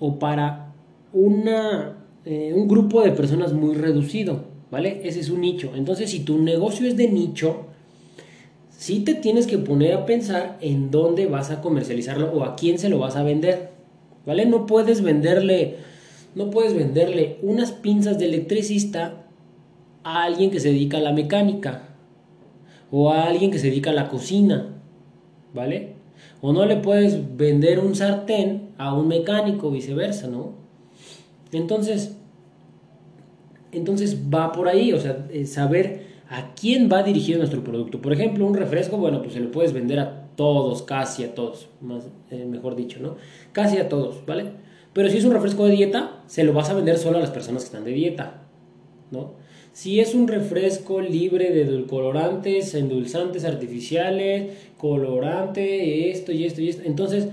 [0.00, 0.74] o para
[1.12, 5.02] una, eh, un grupo de personas muy reducido, ¿vale?
[5.04, 5.70] Ese es un nicho.
[5.76, 7.66] Entonces, si tu negocio es de nicho,
[8.82, 12.80] sí te tienes que poner a pensar en dónde vas a comercializarlo o a quién
[12.80, 13.70] se lo vas a vender.
[14.26, 14.44] ¿vale?
[14.44, 15.76] No puedes venderle,
[16.34, 19.22] no puedes venderle unas pinzas de electricista
[20.02, 21.90] a alguien que se dedica a la mecánica
[22.90, 24.74] o a alguien que se dedica a la cocina,
[25.54, 25.92] ¿vale?
[26.40, 30.54] O no le puedes vender un sartén a un mecánico, viceversa, ¿no?
[31.52, 32.16] Entonces,
[33.70, 38.00] entonces va por ahí, o sea, eh, saber a quién va dirigido nuestro producto.
[38.00, 41.68] Por ejemplo, un refresco, bueno, pues se lo puedes vender a todos, casi a todos,
[41.82, 43.16] más, eh, mejor dicho, ¿no?
[43.52, 44.46] Casi a todos, ¿vale?
[44.94, 47.30] Pero si es un refresco de dieta, se lo vas a vender solo a las
[47.30, 48.44] personas que están de dieta,
[49.10, 49.34] ¿no?
[49.74, 56.82] Si es un refresco libre de edulcorantes, endulzantes artificiales, colorante, esto y esto y esto,
[56.86, 57.28] entonces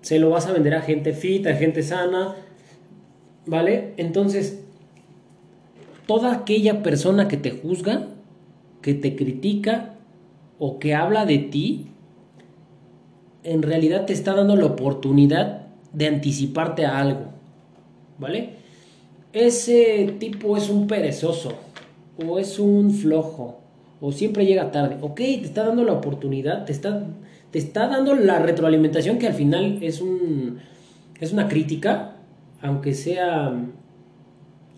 [0.00, 2.36] se lo vas a vender a gente fit, a gente sana,
[3.46, 3.94] ¿vale?
[3.96, 4.61] Entonces,
[6.06, 8.08] toda aquella persona que te juzga,
[8.80, 9.94] que te critica
[10.58, 11.88] o que habla de ti,
[13.44, 17.26] en realidad te está dando la oportunidad de anticiparte a algo,
[18.18, 18.50] ¿vale?
[19.32, 21.52] Ese tipo es un perezoso
[22.24, 23.60] o es un flojo
[24.00, 24.98] o siempre llega tarde.
[25.00, 27.06] Ok, te está dando la oportunidad, te está,
[27.50, 30.58] te está dando la retroalimentación que al final es, un,
[31.20, 32.16] es una crítica,
[32.60, 33.54] aunque sea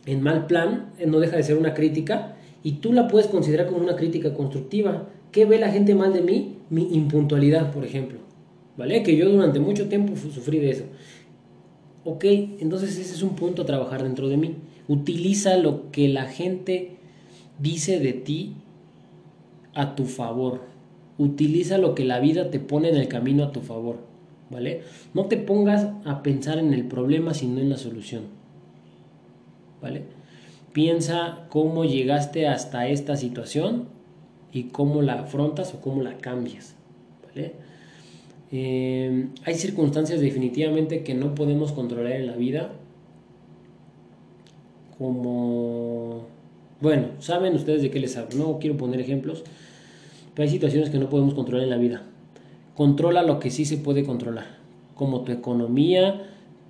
[0.06, 3.78] en mal plan, no deja de ser una crítica y tú la puedes considerar como
[3.78, 5.08] una crítica constructiva.
[5.32, 6.58] ¿Qué ve la gente mal de mí?
[6.70, 8.24] Mi impuntualidad, por ejemplo.
[8.76, 9.02] ¿vale?
[9.02, 10.84] Que yo durante mucho tiempo sufrí de eso.
[12.04, 14.56] Ok, entonces ese es un punto a trabajar dentro de mí.
[14.88, 16.96] Utiliza lo que la gente
[17.58, 18.54] dice de ti
[19.74, 20.62] a tu favor.
[21.16, 23.98] Utiliza lo que la vida te pone en el camino a tu favor,
[24.50, 24.82] ¿vale?
[25.14, 28.24] No te pongas a pensar en el problema sino en la solución,
[29.84, 30.02] ¿vale?
[30.72, 33.84] Piensa cómo llegaste hasta esta situación
[34.50, 36.74] y cómo la afrontas o cómo la cambias,
[37.26, 37.52] ¿vale?
[38.50, 42.72] Eh, hay circunstancias definitivamente que no podemos controlar en la vida.
[44.96, 46.26] Como,
[46.80, 48.38] bueno, saben ustedes de qué les hablo.
[48.38, 49.44] No quiero poner ejemplos,
[50.34, 52.04] pero hay situaciones que no podemos controlar en la vida.
[52.74, 54.46] Controla lo que sí se puede controlar,
[54.94, 56.22] como tu economía,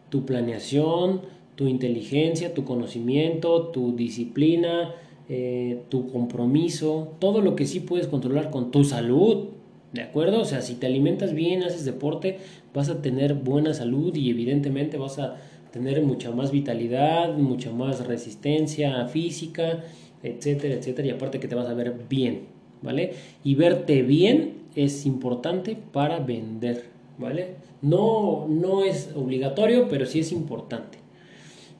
[0.09, 1.20] tu planeación,
[1.55, 4.95] tu inteligencia, tu conocimiento, tu disciplina,
[5.29, 9.49] eh, tu compromiso, todo lo que sí puedes controlar con tu salud,
[9.93, 10.40] ¿de acuerdo?
[10.40, 12.38] O sea, si te alimentas bien, haces deporte,
[12.75, 15.37] vas a tener buena salud y evidentemente vas a
[15.73, 19.85] tener mucha más vitalidad, mucha más resistencia física,
[20.23, 22.43] etcétera, etcétera, y aparte que te vas a ver bien,
[22.83, 23.14] ¿vale?
[23.45, 26.85] Y verte bien es importante para vender,
[27.19, 27.55] ¿vale?
[27.83, 31.04] No, no es obligatorio, pero sí es importante.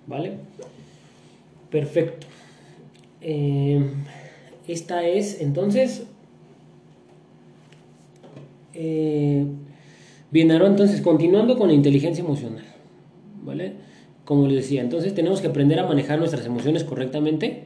[0.07, 0.39] ¿Vale?
[1.71, 2.27] Perfecto.
[3.21, 3.83] Eh,
[4.69, 6.05] esta es entonces...
[8.75, 9.47] Eh,
[10.31, 12.65] bien, ahora entonces continuando con la inteligencia emocional.
[13.43, 13.75] ¿Vale?
[14.25, 17.65] Como les decía, entonces tenemos que aprender a manejar nuestras emociones correctamente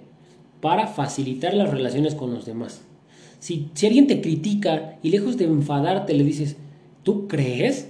[0.60, 2.82] para facilitar las relaciones con los demás.
[3.38, 6.56] Si, si alguien te critica y lejos de enfadarte le dices,
[7.04, 7.88] ¿tú crees?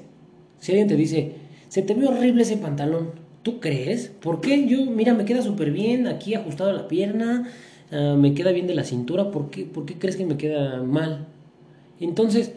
[0.60, 1.32] Si alguien te dice,
[1.68, 3.12] se te ve horrible ese pantalón,
[3.48, 4.08] ¿tú crees?
[4.20, 4.66] ¿Por qué?
[4.66, 7.48] Yo, mira, me queda súper bien aquí ajustado la pierna,
[7.90, 10.82] ah, me queda bien de la cintura, ¿por qué, ¿por qué crees que me queda
[10.82, 11.26] mal?
[11.98, 12.52] Entonces,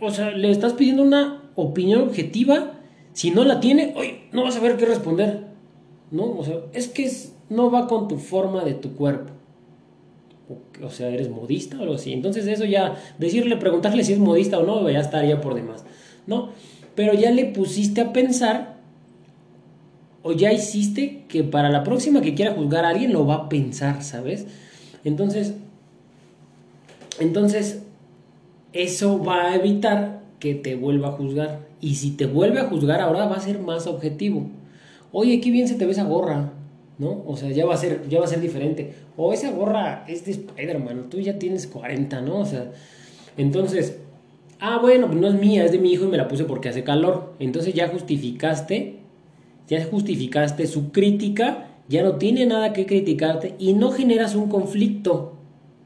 [0.00, 2.80] o, sea, le estás pidiendo una opinión objetiva,
[3.12, 5.48] si no la tiene, hoy no vas a ver qué responder,
[6.10, 6.30] ¿no?
[6.38, 7.10] O sea, es que
[7.50, 9.32] no va con tu forma de tu cuerpo.
[10.82, 12.12] O, sea, eres modista o algo así.
[12.12, 15.84] Entonces eso ya, decirle, preguntarle si es modista o no, ya estaría por demás,
[16.26, 16.50] ¿no?
[16.94, 18.73] pero ya le pusiste a pensar
[20.24, 23.48] o ya hiciste que para la próxima que quiera juzgar a alguien lo va a
[23.48, 24.46] pensar, ¿sabes?
[25.04, 25.54] Entonces,
[27.20, 27.82] entonces
[28.72, 31.60] eso va a evitar que te vuelva a juzgar.
[31.80, 34.46] Y si te vuelve a juzgar ahora va a ser más objetivo.
[35.12, 36.52] Oye, qué bien se te ve esa gorra,
[36.98, 37.22] ¿no?
[37.26, 38.94] O sea, ya va a ser, ya va a ser diferente.
[39.16, 42.38] O esa gorra es de Spider-Man, tú ya tienes 40, ¿no?
[42.38, 42.72] O sea,
[43.36, 43.98] entonces
[44.64, 46.82] ah, bueno, no es mía, es de mi hijo y me la puse porque hace
[46.84, 47.34] calor.
[47.38, 48.96] Entonces ya justificaste,
[49.68, 55.34] ya justificaste su crítica, ya no tiene nada que criticarte y no generas un conflicto,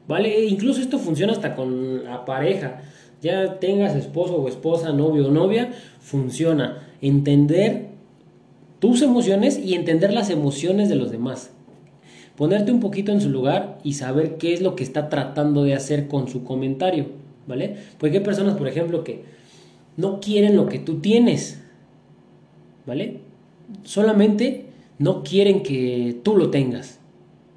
[0.07, 0.37] ¿vale?
[0.37, 2.81] E incluso esto funciona hasta con la pareja.
[3.21, 6.87] Ya tengas esposo o esposa, novio o novia, funciona.
[7.01, 7.89] Entender
[8.79, 11.51] tus emociones y entender las emociones de los demás.
[12.37, 15.73] Ponerte un poquito en su lugar y saber qué es lo que está tratando de
[15.73, 17.07] hacer con su comentario.
[17.49, 17.75] ¿vale?
[17.97, 19.23] Porque hay personas, por ejemplo, que
[19.97, 21.59] no quieren lo que tú tienes,
[22.85, 23.21] ¿vale?
[23.83, 24.65] Solamente
[24.97, 26.99] no quieren que tú lo tengas,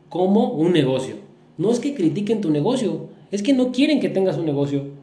[0.09, 1.17] como un negocio.
[1.59, 5.03] No es que critiquen tu negocio, es que no quieren que tengas un negocio.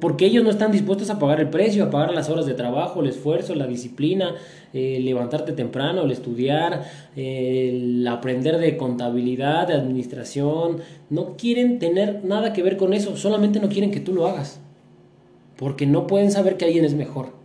[0.00, 3.00] Porque ellos no están dispuestos a pagar el precio, a pagar las horas de trabajo,
[3.00, 4.34] el esfuerzo, la disciplina,
[4.72, 6.84] eh, levantarte temprano, el estudiar,
[7.16, 10.78] el aprender de contabilidad, de administración.
[11.10, 14.60] No quieren tener nada que ver con eso, solamente no quieren que tú lo hagas.
[15.56, 17.37] Porque no pueden saber que alguien es mejor.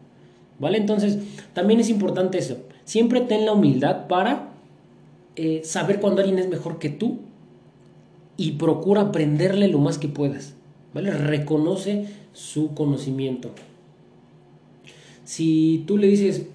[0.60, 0.78] ¿Vale?
[0.78, 1.20] Entonces,
[1.54, 2.58] también es importante eso.
[2.86, 4.52] Siempre ten la humildad para
[5.36, 7.20] eh, saber cuando alguien es mejor que tú
[8.38, 10.54] y procura aprenderle lo más que puedas.
[10.94, 11.12] ¿Vale?
[11.12, 13.52] Reconoce su conocimiento.
[15.24, 16.48] Si tú le dices,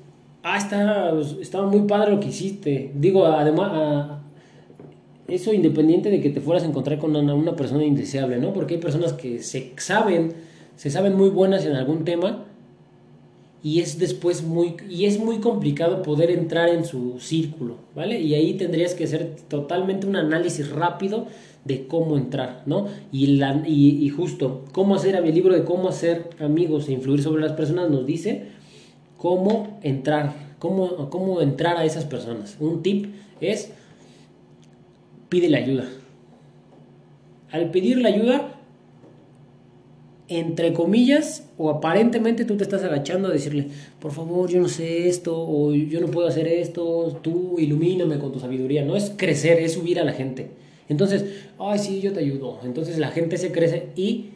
[0.43, 2.93] ah, está, estaba muy padre lo que hiciste.
[2.95, 4.21] Digo, además,
[5.27, 8.53] eso independiente de que te fueras a encontrar con una, persona indeseable, ¿no?
[8.53, 10.33] Porque hay personas que se saben,
[10.77, 12.45] se saben muy buenas en algún tema
[13.63, 18.21] y es después muy, y es muy complicado poder entrar en su círculo, ¿vale?
[18.21, 21.27] Y ahí tendrías que hacer totalmente un análisis rápido
[21.65, 22.87] de cómo entrar, ¿no?
[23.11, 27.23] Y, la, y, justo, cómo hacer, a mi libro de cómo hacer amigos e influir
[27.23, 28.47] sobre las personas nos dice
[29.17, 32.57] cómo entrar, cómo, cómo entrar a esas personas.
[32.61, 33.07] Un tip
[33.41, 33.73] es
[35.29, 35.89] pídele ayuda.
[37.51, 38.58] Al pedir la ayuda,
[40.29, 45.09] entre comillas, o aparentemente tú te estás agachando a decirle, por favor, yo no sé
[45.09, 48.85] esto, o yo no puedo hacer esto, tú ilumíname con tu sabiduría.
[48.85, 50.51] No es crecer, es subir a la gente.
[50.89, 51.25] Entonces,
[51.59, 52.61] ay, sí, yo te ayudo.
[52.63, 54.31] Entonces la gente se crece y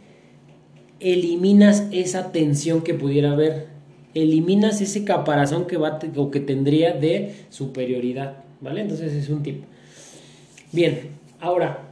[1.01, 3.67] eliminas esa tensión que pudiera haber
[4.15, 8.83] eliminas ese caparazón que va o que tendría de superioridad, ¿vale?
[8.83, 9.65] Entonces es un tip.
[10.71, 11.01] Bien,
[11.41, 11.89] ahora,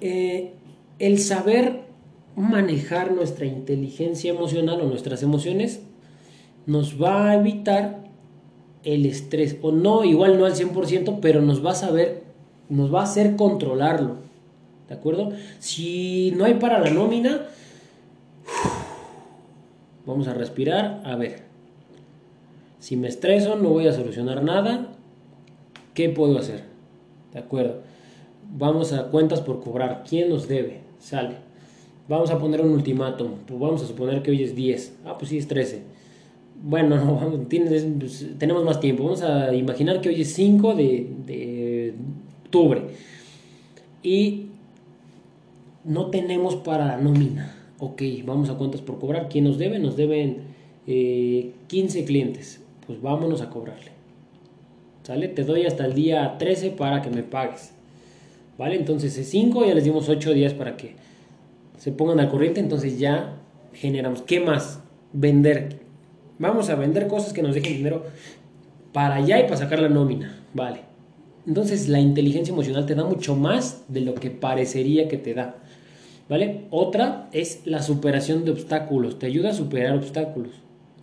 [0.00, 0.52] eh,
[0.98, 1.80] el saber
[2.36, 5.82] manejar nuestra inteligencia emocional o nuestras emociones
[6.66, 8.04] nos va a evitar
[8.82, 12.22] el estrés, o no, igual no al 100%, pero nos va a saber,
[12.68, 14.16] nos va a hacer controlarlo,
[14.88, 15.32] ¿de acuerdo?
[15.58, 17.46] Si no hay para la nómina,
[20.06, 21.00] Vamos a respirar.
[21.04, 21.42] A ver.
[22.78, 24.88] Si me estreso, no voy a solucionar nada.
[25.94, 26.64] ¿Qué puedo hacer?
[27.32, 27.80] De acuerdo.
[28.56, 30.04] Vamos a cuentas por cobrar.
[30.08, 30.80] ¿Quién nos debe?
[30.98, 31.36] Sale.
[32.08, 33.30] Vamos a poner un ultimátum.
[33.46, 34.98] Pues vamos a suponer que hoy es 10.
[35.04, 35.82] Ah, pues sí, es 13.
[36.62, 39.04] bueno, no, tienes, pues, tenemos más tiempo.
[39.04, 41.94] Vamos a imaginar que hoy es 5 de, de
[42.44, 42.82] octubre
[44.02, 44.46] y
[45.84, 47.54] no tenemos para la nómina.
[47.78, 49.28] Ok, vamos a cuentas por cobrar.
[49.28, 49.78] ¿Quién nos debe?
[49.78, 50.42] Nos deben
[50.86, 52.60] 15 eh, clientes.
[52.86, 53.90] Pues vámonos a cobrarle.
[55.02, 55.28] ¿Sale?
[55.28, 57.72] Te doy hasta el día 13 para que me pagues.
[58.56, 58.76] ¿Vale?
[58.76, 60.94] Entonces es 5, ya les dimos 8 días para que
[61.78, 62.60] se pongan al corriente.
[62.60, 63.36] Entonces ya
[63.72, 64.22] generamos.
[64.22, 64.80] ¿Qué más?
[65.12, 65.80] Vender.
[66.38, 68.04] Vamos a vender cosas que nos dejen dinero
[68.92, 70.42] para allá y para sacar la nómina.
[70.52, 70.80] Vale.
[71.46, 75.56] Entonces la inteligencia emocional te da mucho más de lo que parecería que te da.
[76.28, 76.62] ¿Vale?
[76.70, 79.18] Otra es la superación de obstáculos.
[79.18, 80.52] Te ayuda a superar obstáculos.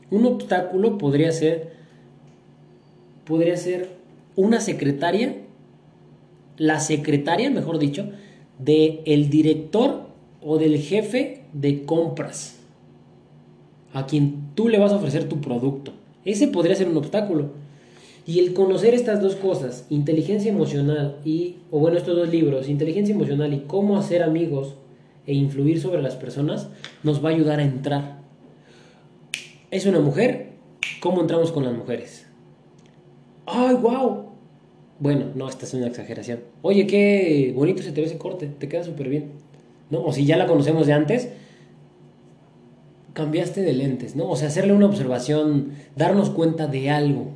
[0.10, 1.80] Un obstáculo podría ser
[3.26, 3.90] podría ser
[4.36, 5.38] una secretaria,
[6.58, 8.10] la secretaria, mejor dicho,
[8.60, 10.08] de el director
[10.44, 12.60] o del jefe de compras
[13.94, 15.94] a quien tú le vas a ofrecer tu producto.
[16.26, 17.50] Ese podría ser un obstáculo.
[18.26, 23.16] Y el conocer estas dos cosas, inteligencia emocional y, o bueno, estos dos libros, inteligencia
[23.16, 24.76] emocional y cómo hacer amigos
[25.26, 26.70] e influir sobre las personas,
[27.04, 28.22] nos va a ayudar a entrar.
[29.72, 30.52] Es una mujer,
[31.00, 32.28] ¿cómo entramos con las mujeres?
[33.48, 34.26] ¡Ay, wow!
[35.00, 36.42] Bueno, no, esta es una exageración.
[36.62, 39.32] Oye, qué bonito se te ve ese corte, te queda súper bien.
[39.92, 40.04] ¿No?
[40.04, 41.30] O si ya la conocemos de antes,
[43.14, 44.30] cambiaste de lentes, ¿no?
[44.30, 47.32] O sea, hacerle una observación, darnos cuenta de algo.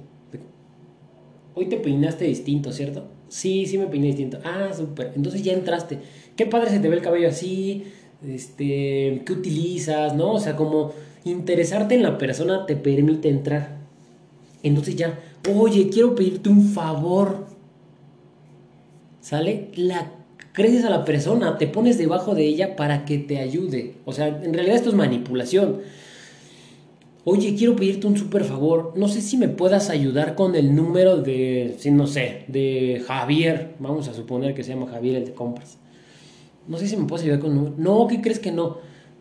[1.53, 3.07] Hoy te peinaste distinto, ¿cierto?
[3.29, 4.39] Sí, sí me peiné distinto.
[4.43, 5.13] Ah, súper.
[5.15, 5.99] Entonces ya entraste.
[6.35, 7.85] Qué padre se te ve el cabello así.
[8.25, 10.33] Este, ¿qué utilizas, no?
[10.33, 10.91] O sea, como
[11.23, 13.77] interesarte en la persona te permite entrar.
[14.63, 15.19] Entonces ya,
[15.53, 17.45] oye, quiero pedirte un favor.
[19.21, 19.69] ¿Sale?
[19.75, 20.11] La
[20.55, 23.95] creces a la persona, te pones debajo de ella para que te ayude.
[24.05, 25.81] O sea, en realidad esto es manipulación.
[27.25, 28.93] Oye, quiero pedirte un súper favor.
[28.95, 33.75] No sé si me puedas ayudar con el número de, si no sé, de Javier.
[33.79, 35.77] Vamos a suponer que se llama Javier el de compras.
[36.67, 37.75] No sé si me puedes ayudar con el número.
[37.77, 38.77] No, ¿qué crees que no?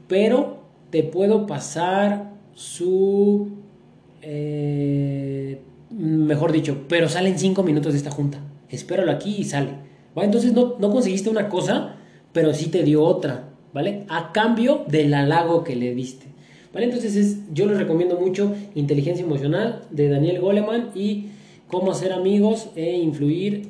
[0.06, 3.48] Pero te puedo pasar su...
[4.22, 5.60] Eh,
[5.90, 8.38] mejor dicho, pero sale en cinco minutos de esta junta.
[8.68, 9.93] Espéralo aquí y sale.
[10.16, 11.96] Entonces no, conseguiste una cosa,
[12.32, 14.04] pero sí te dio otra, ¿vale?
[14.08, 16.26] A cambio del halago que le diste.
[16.72, 16.86] ¿Vale?
[16.86, 21.28] Entonces es, yo les recomiendo mucho Inteligencia Emocional de Daniel Goleman y
[21.68, 23.68] Cómo hacer amigos e influir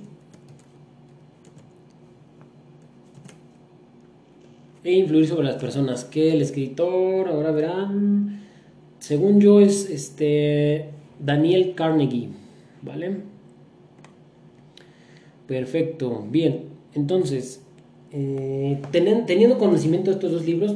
[4.82, 6.04] e influir sobre las personas.
[6.04, 8.42] Que el escritor, ahora verán,
[8.98, 12.28] según yo es este Daniel Carnegie,
[12.82, 13.22] ¿vale?
[15.46, 16.68] Perfecto, bien.
[16.94, 17.62] Entonces,
[18.12, 20.74] eh, teniendo conocimiento de estos dos libros,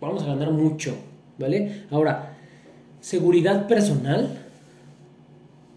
[0.00, 0.94] vamos a ganar mucho,
[1.38, 1.84] ¿vale?
[1.90, 2.36] Ahora,
[3.00, 4.38] seguridad personal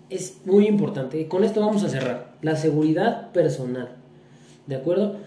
[0.09, 1.27] es muy importante.
[1.27, 2.35] Con esto vamos a cerrar.
[2.41, 3.89] La seguridad personal,
[4.67, 5.17] ¿de acuerdo?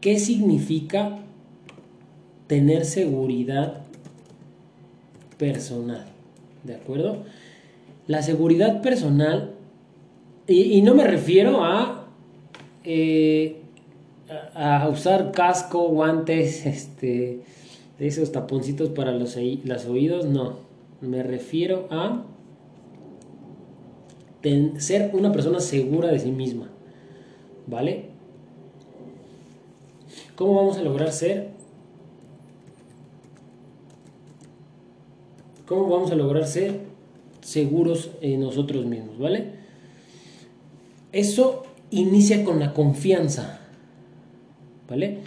[0.00, 1.18] ¿Qué significa
[2.48, 3.82] tener seguridad
[5.38, 6.06] personal?
[6.64, 7.24] ¿De acuerdo?
[8.08, 9.51] La seguridad personal
[10.46, 12.06] y, no me refiero a,
[12.84, 13.62] eh,
[14.54, 17.40] a, usar casco, guantes, este,
[17.98, 20.56] esos taponcitos para los, los oídos, no.
[21.00, 22.24] Me refiero a
[24.78, 26.68] ser una persona segura de sí misma.
[27.66, 28.06] ¿Vale?
[30.34, 31.50] ¿Cómo vamos a lograr ser?
[35.66, 36.80] ¿Cómo vamos a lograr ser
[37.40, 39.18] seguros en nosotros mismos?
[39.18, 39.61] ¿Vale?
[41.12, 43.60] Eso inicia con la confianza,
[44.88, 45.18] ¿vale?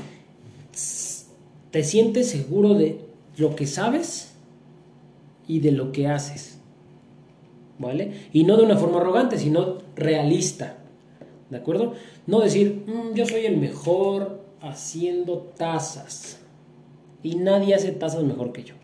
[1.72, 3.02] Te sientes seguro de
[3.38, 4.34] lo que sabes
[5.48, 6.58] y de lo que haces,
[7.78, 8.30] ¿vale?
[8.34, 10.78] Y no de una forma arrogante, sino realista,
[11.52, 11.94] ¿de acuerdo?
[12.26, 16.40] No decir, mm, yo soy el mejor haciendo tazas
[17.22, 18.76] y nadie hace tazas mejor que yo,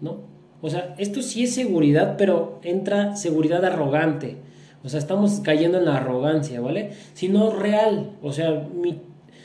[0.00, 0.18] ¿no?
[0.62, 4.36] O sea, esto sí es seguridad, pero entra seguridad arrogante
[4.82, 6.92] o sea, estamos cayendo en la arrogancia, ¿vale?
[7.12, 8.12] Sino real.
[8.22, 8.66] O sea,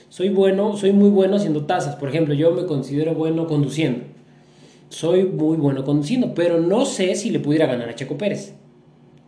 [0.09, 1.95] soy bueno, soy muy bueno haciendo tazas.
[1.95, 4.05] Por ejemplo, yo me considero bueno conduciendo.
[4.89, 8.53] Soy muy bueno conduciendo, pero no sé si le pudiera ganar a Checo Pérez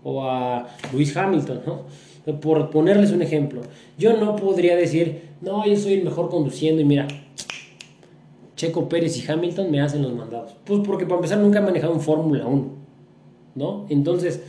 [0.04, 2.40] o a Luis Hamilton, ¿no?
[2.40, 3.62] Por ponerles un ejemplo.
[3.98, 7.08] Yo no podría decir, no, yo soy el mejor conduciendo y mira,
[8.56, 10.56] Checo Pérez y Hamilton me hacen los mandados.
[10.64, 12.66] Pues porque para empezar nunca he manejado un Fórmula 1,
[13.56, 13.86] ¿no?
[13.90, 14.42] Entonces,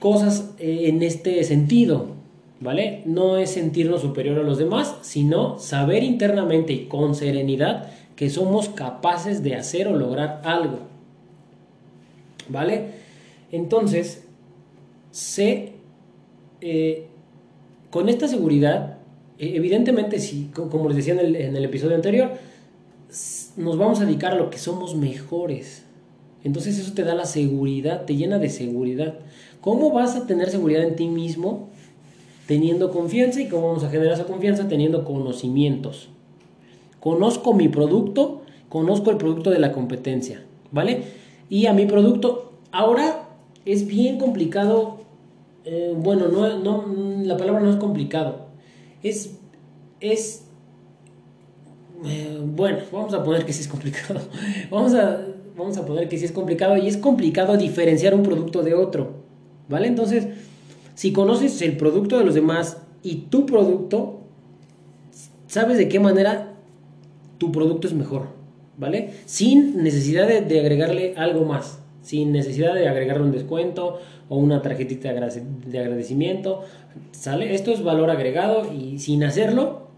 [0.00, 2.06] cosas eh, en este sentido,
[2.58, 3.02] ¿vale?
[3.04, 8.68] No es sentirnos superior a los demás, sino saber internamente y con serenidad que somos
[8.68, 10.80] capaces de hacer o lograr algo.
[12.48, 12.86] ¿Vale?
[13.52, 14.24] Entonces,
[15.12, 15.74] sé,
[16.60, 17.06] eh,
[17.90, 18.98] con esta seguridad,
[19.38, 22.32] e, evidentemente, si, como les decía en el, en el episodio anterior,
[23.56, 25.84] nos vamos a dedicar a lo que somos mejores.
[26.44, 29.14] Entonces eso te da la seguridad, te llena de seguridad.
[29.60, 31.68] ¿Cómo vas a tener seguridad en ti mismo
[32.46, 36.08] teniendo confianza y cómo vamos a generar esa confianza teniendo conocimientos?
[36.98, 41.02] Conozco mi producto, conozco el producto de la competencia, ¿vale?
[41.48, 43.28] Y a mi producto, ahora
[43.64, 45.00] es bien complicado,
[45.64, 48.46] eh, bueno, no, no, la palabra no es complicado,
[49.02, 49.36] es,
[50.00, 50.44] es,
[52.04, 54.20] eh, bueno, vamos a poner que sí es complicado,
[54.70, 55.26] vamos a,
[55.60, 59.12] vamos a poner que sí es complicado y es complicado diferenciar un producto de otro,
[59.68, 59.86] ¿vale?
[59.86, 60.26] Entonces,
[60.94, 64.20] si conoces el producto de los demás y tu producto,
[65.46, 66.54] sabes de qué manera
[67.38, 68.28] tu producto es mejor,
[68.76, 69.10] ¿vale?
[69.26, 75.12] Sin necesidad de, agregarle algo más, sin necesidad de agregarle un descuento o una tarjetita
[75.12, 76.62] de agradecimiento,
[77.12, 77.54] ¿sale?
[77.54, 79.88] Esto es valor agregado y sin hacerlo,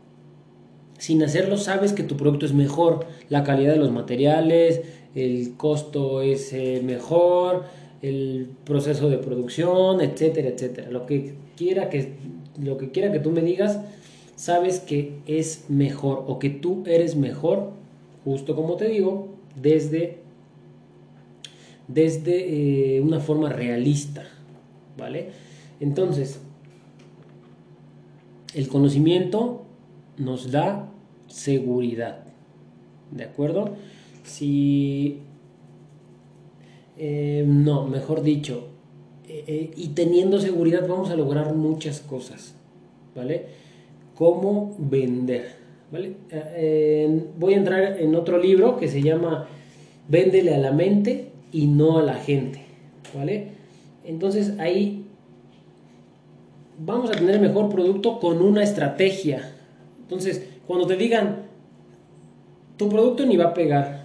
[0.98, 4.82] sin hacerlo sabes que tu producto es mejor, la calidad de los materiales,
[5.14, 7.64] el costo es eh, mejor,
[8.02, 10.90] el proceso de producción, etcétera, etcétera.
[10.90, 12.14] Lo que quiera que,
[12.60, 13.80] lo que, quiera que tú me digas,
[14.36, 17.70] sabes que es mejor o que tú eres mejor,
[18.24, 19.28] justo como te digo,
[19.60, 20.18] desde,
[21.88, 24.24] desde eh, una forma realista,
[24.96, 25.30] ¿vale?
[25.80, 26.40] Entonces,
[28.54, 29.62] el conocimiento
[30.18, 30.90] nos da
[31.26, 32.24] seguridad,
[33.10, 33.76] ¿de acuerdo?
[34.22, 35.18] Si...
[36.98, 38.68] Eh, no, mejor dicho,
[39.26, 42.54] eh, y teniendo seguridad vamos a lograr muchas cosas,
[43.16, 43.46] ¿vale?
[44.14, 45.56] cómo vender.
[45.90, 46.14] ¿vale?
[46.30, 49.48] Eh, voy a entrar en otro libro que se llama
[50.08, 52.62] Véndele a la mente y no a la gente.
[53.14, 53.48] ¿vale?
[54.04, 55.06] Entonces ahí
[56.78, 59.54] vamos a tener mejor producto con una estrategia.
[60.02, 61.42] Entonces, cuando te digan,
[62.76, 64.01] tu producto ni va a pegar,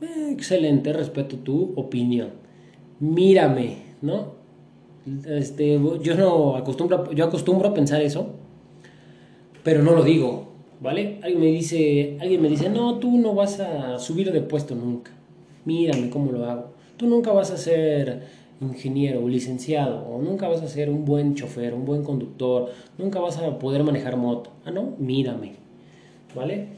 [0.00, 2.30] eh, excelente, respeto tu opinión.
[3.00, 4.38] Mírame, ¿no?
[5.26, 8.34] Este, yo no acostumbro, yo acostumbro a pensar eso
[9.68, 10.48] pero no lo digo,
[10.80, 11.18] ¿vale?
[11.22, 15.10] Alguien me dice, alguien me dice, no, tú no vas a subir de puesto nunca.
[15.66, 16.70] Mírame cómo lo hago.
[16.96, 18.22] Tú nunca vas a ser
[18.62, 23.20] ingeniero o licenciado, o nunca vas a ser un buen chofer, un buen conductor, nunca
[23.20, 24.50] vas a poder manejar moto.
[24.64, 25.52] Ah, no, mírame,
[26.34, 26.68] ¿vale?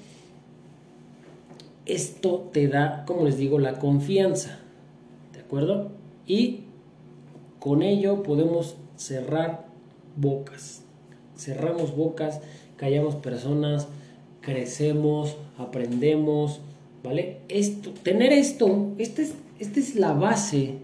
[1.92, 4.58] Esto te da, como les digo, la confianza,
[5.32, 5.90] ¿de acuerdo?
[6.26, 6.60] Y
[7.58, 9.66] con ello podemos cerrar
[10.16, 10.82] bocas.
[11.36, 12.40] Cerramos bocas
[12.80, 13.88] callamos personas,
[14.40, 16.60] crecemos, aprendemos,
[17.04, 17.36] ¿vale?
[17.50, 20.76] Esto, tener esto, esta es, esta es la base,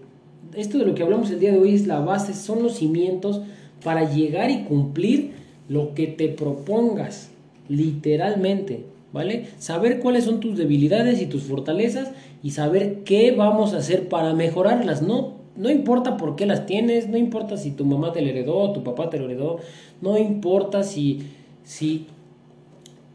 [0.55, 3.41] esto de lo que hablamos el día de hoy es la base, son los cimientos
[3.83, 5.31] para llegar y cumplir
[5.69, 7.31] lo que te propongas,
[7.67, 8.85] literalmente,
[9.17, 9.47] ¿vale?
[9.57, 12.11] Saber cuáles son tus debilidades y tus fortalezas
[12.43, 17.09] y saber qué vamos a hacer para mejorarlas, no no importa por qué las tienes,
[17.09, 19.57] no importa si tu mamá te lo heredó, tu papá te lo heredó,
[20.01, 21.23] no importa si
[21.63, 22.05] si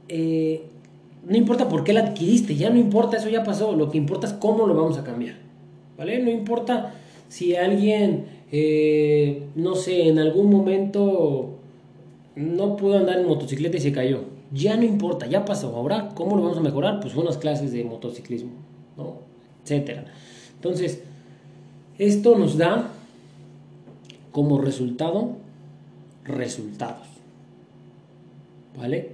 [0.08, 0.62] eh,
[1.26, 4.26] no importa por qué la adquiriste, ya no importa, eso ya pasó, lo que importa
[4.26, 5.36] es cómo lo vamos a cambiar,
[5.96, 6.18] ¿vale?
[6.18, 6.94] No importa
[7.28, 11.54] si alguien, eh, no sé, en algún momento
[12.34, 16.36] no pudo andar en motocicleta y se cayó, ya no importa, ya pasó, ahora, ¿cómo
[16.36, 17.00] lo vamos a mejorar?
[17.00, 18.52] Pues unas clases de motociclismo,
[18.96, 19.16] ¿no?
[19.62, 20.04] Etcétera.
[20.54, 21.02] Entonces,
[21.98, 22.90] esto nos da
[24.32, 25.36] como resultado
[26.24, 27.12] resultados.
[28.76, 29.10] ¿vale?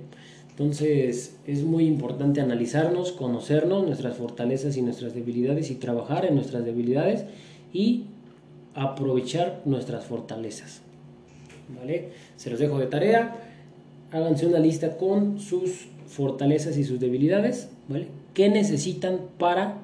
[0.50, 6.64] Entonces es muy importante analizarnos, conocernos, nuestras fortalezas y nuestras debilidades y trabajar en nuestras
[6.64, 7.24] debilidades
[7.72, 8.06] y
[8.74, 10.80] aprovechar nuestras fortalezas.
[11.78, 12.10] ¿Vale?
[12.36, 13.36] Se los dejo de tarea.
[14.10, 17.70] Háganse una lista con sus fortalezas y sus debilidades.
[17.88, 18.08] ¿Vale?
[18.34, 19.78] ¿Qué necesitan para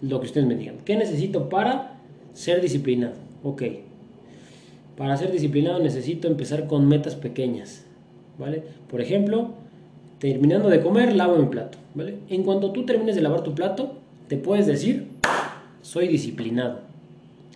[0.00, 0.76] lo que ustedes me digan?
[0.84, 1.98] ¿Qué necesito para
[2.34, 3.14] ser disciplinado?
[3.42, 3.62] Ok.
[4.96, 7.86] Para ser disciplinado necesito empezar con metas pequeñas.
[8.38, 8.62] ¿vale?
[8.90, 9.50] Por ejemplo,
[10.18, 12.18] terminando de comer, lavo mi plato, ¿vale?
[12.28, 13.94] En cuanto tú termines de lavar tu plato,
[14.28, 15.08] te puedes decir,
[15.82, 16.80] soy disciplinado.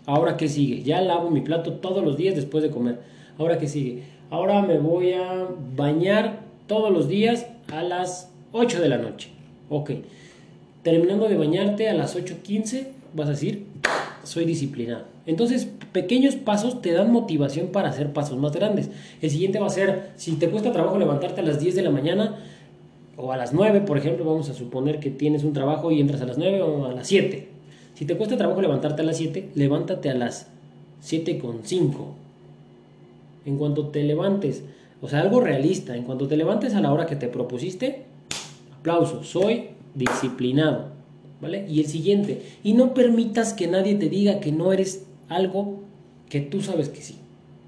[0.06, 0.82] Ahora, ¿qué sigue?
[0.82, 3.00] Ya lavo mi plato todos los días después de comer.
[3.38, 4.02] Ahora, ¿qué sigue?
[4.30, 9.28] Ahora me voy a bañar todos los días a las 8 de la noche.
[9.68, 9.90] Ok.
[10.84, 13.66] Terminando de bañarte a las 8.15, vas a decir,
[14.22, 15.04] soy disciplinado.
[15.26, 18.90] Entonces, pequeños pasos te dan motivación para hacer pasos más grandes.
[19.20, 21.90] El siguiente va a ser, si te cuesta trabajo levantarte a las 10 de la
[21.90, 22.36] mañana
[23.16, 26.22] o a las 9, por ejemplo, vamos a suponer que tienes un trabajo y entras
[26.22, 27.48] a las 9 o a las 7.
[27.94, 30.46] Si te cuesta trabajo levantarte a las 7, levántate a las
[31.04, 32.29] 7.5.
[33.44, 34.64] En cuanto te levantes,
[35.00, 38.04] o sea, algo realista, en cuanto te levantes a la hora que te propusiste,
[38.78, 40.88] aplauso, soy disciplinado,
[41.40, 41.66] ¿vale?
[41.68, 45.80] Y el siguiente, y no permitas que nadie te diga que no eres algo
[46.28, 47.16] que tú sabes que sí,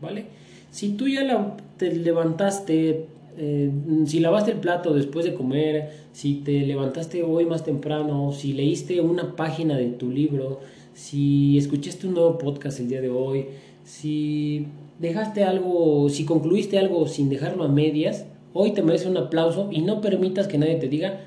[0.01, 0.27] ¿vale?
[0.71, 3.07] Si tú ya te levantaste,
[3.37, 3.71] eh,
[4.07, 9.01] si lavaste el plato después de comer, si te levantaste hoy más temprano, si leíste
[9.01, 10.61] una página de tu libro,
[10.95, 13.47] si escuchaste un nuevo podcast el día de hoy,
[13.85, 14.67] si
[15.03, 18.25] dejaste algo, si concluiste algo sin dejarlo a medias,
[18.55, 21.21] hoy te merece un aplauso y no permitas que nadie te diga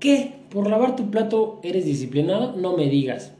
[0.00, 3.32] que por lavar tu plato eres disciplinado, no me digas.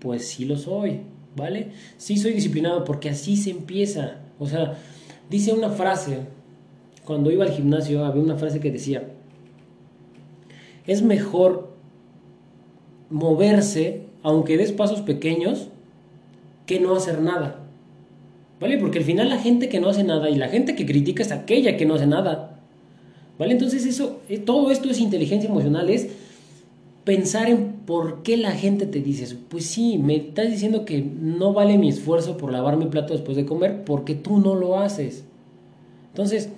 [0.00, 1.02] Pues sí lo soy,
[1.36, 1.68] ¿vale?
[1.96, 4.16] Sí soy disciplinado porque así se empieza.
[4.40, 4.78] O sea,
[5.30, 6.26] dice una frase,
[7.04, 9.10] cuando iba al gimnasio había una frase que decía,
[10.88, 11.70] es mejor
[13.10, 15.68] moverse, aunque des pasos pequeños,
[16.66, 17.61] que no hacer nada.
[18.62, 18.78] ¿Vale?
[18.78, 21.32] Porque al final la gente que no hace nada y la gente que critica es
[21.32, 22.60] aquella que no hace nada.
[23.36, 23.54] ¿Vale?
[23.54, 26.10] Entonces eso, eh, todo esto es inteligencia emocional, es
[27.02, 29.36] pensar en por qué la gente te dice.
[29.48, 33.36] Pues sí, me estás diciendo que no vale mi esfuerzo por lavar mi plato después
[33.36, 35.24] de comer porque tú no lo haces.
[36.10, 36.50] Entonces,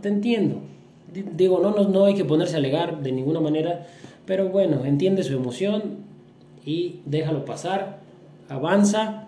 [0.00, 0.56] te entiendo.
[1.36, 3.86] Digo, no, no, no hay que ponerse a alegar de ninguna manera,
[4.26, 5.98] pero bueno, entiende su emoción
[6.66, 8.00] y déjalo pasar,
[8.48, 9.23] avanza,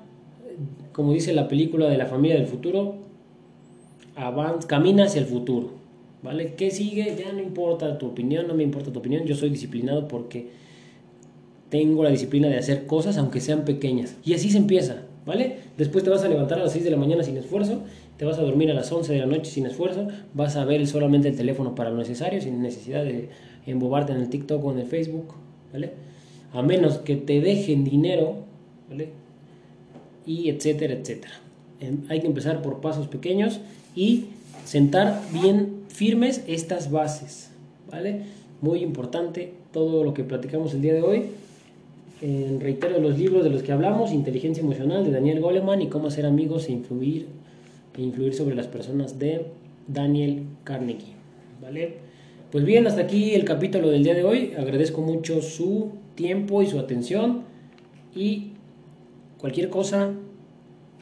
[0.97, 2.95] como dice la película de la familia del futuro,
[4.15, 5.73] avanza, camina hacia el futuro.
[6.23, 6.55] ¿Vale?
[6.55, 7.15] ¿Qué sigue?
[7.19, 10.49] Ya no importa tu opinión, no me importa tu opinión, yo soy disciplinado porque
[11.69, 14.17] tengo la disciplina de hacer cosas aunque sean pequeñas.
[14.25, 15.59] Y así se empieza, ¿vale?
[15.77, 17.83] Después te vas a levantar a las 6 de la mañana sin esfuerzo,
[18.17, 20.87] te vas a dormir a las 11 de la noche sin esfuerzo, vas a ver
[20.87, 23.29] solamente el teléfono para lo necesario, sin necesidad de
[23.67, 25.35] embobarte en el TikTok o en el Facebook,
[25.75, 25.91] ¿vale?
[26.55, 28.37] A menos que te dejen dinero,
[28.89, 29.26] ¿vale?
[30.27, 31.35] Y etcétera, etcétera.
[31.81, 33.61] Em, hay que empezar por pasos pequeños
[33.95, 34.27] y
[34.65, 37.51] sentar bien firmes estas bases,
[37.91, 38.23] ¿vale?
[38.61, 41.23] Muy importante todo lo que platicamos el día de hoy.
[42.61, 46.25] reitero los libros de los que hablamos, Inteligencia Emocional de Daniel Goleman y Cómo hacer
[46.25, 47.27] amigos e influir,
[47.95, 49.45] e influir sobre las personas de
[49.87, 51.13] Daniel Carnegie,
[51.61, 52.07] ¿vale?
[52.51, 54.53] Pues bien, hasta aquí el capítulo del día de hoy.
[54.57, 57.43] Agradezco mucho su tiempo y su atención.
[58.15, 58.53] Y
[59.47, 60.11] cualquier cosa,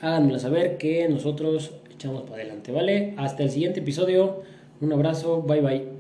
[0.03, 3.15] háganmela saber que nosotros echamos para adelante, ¿vale?
[3.17, 4.43] Hasta el siguiente episodio.
[4.83, 5.94] Un abrazo, bye bye.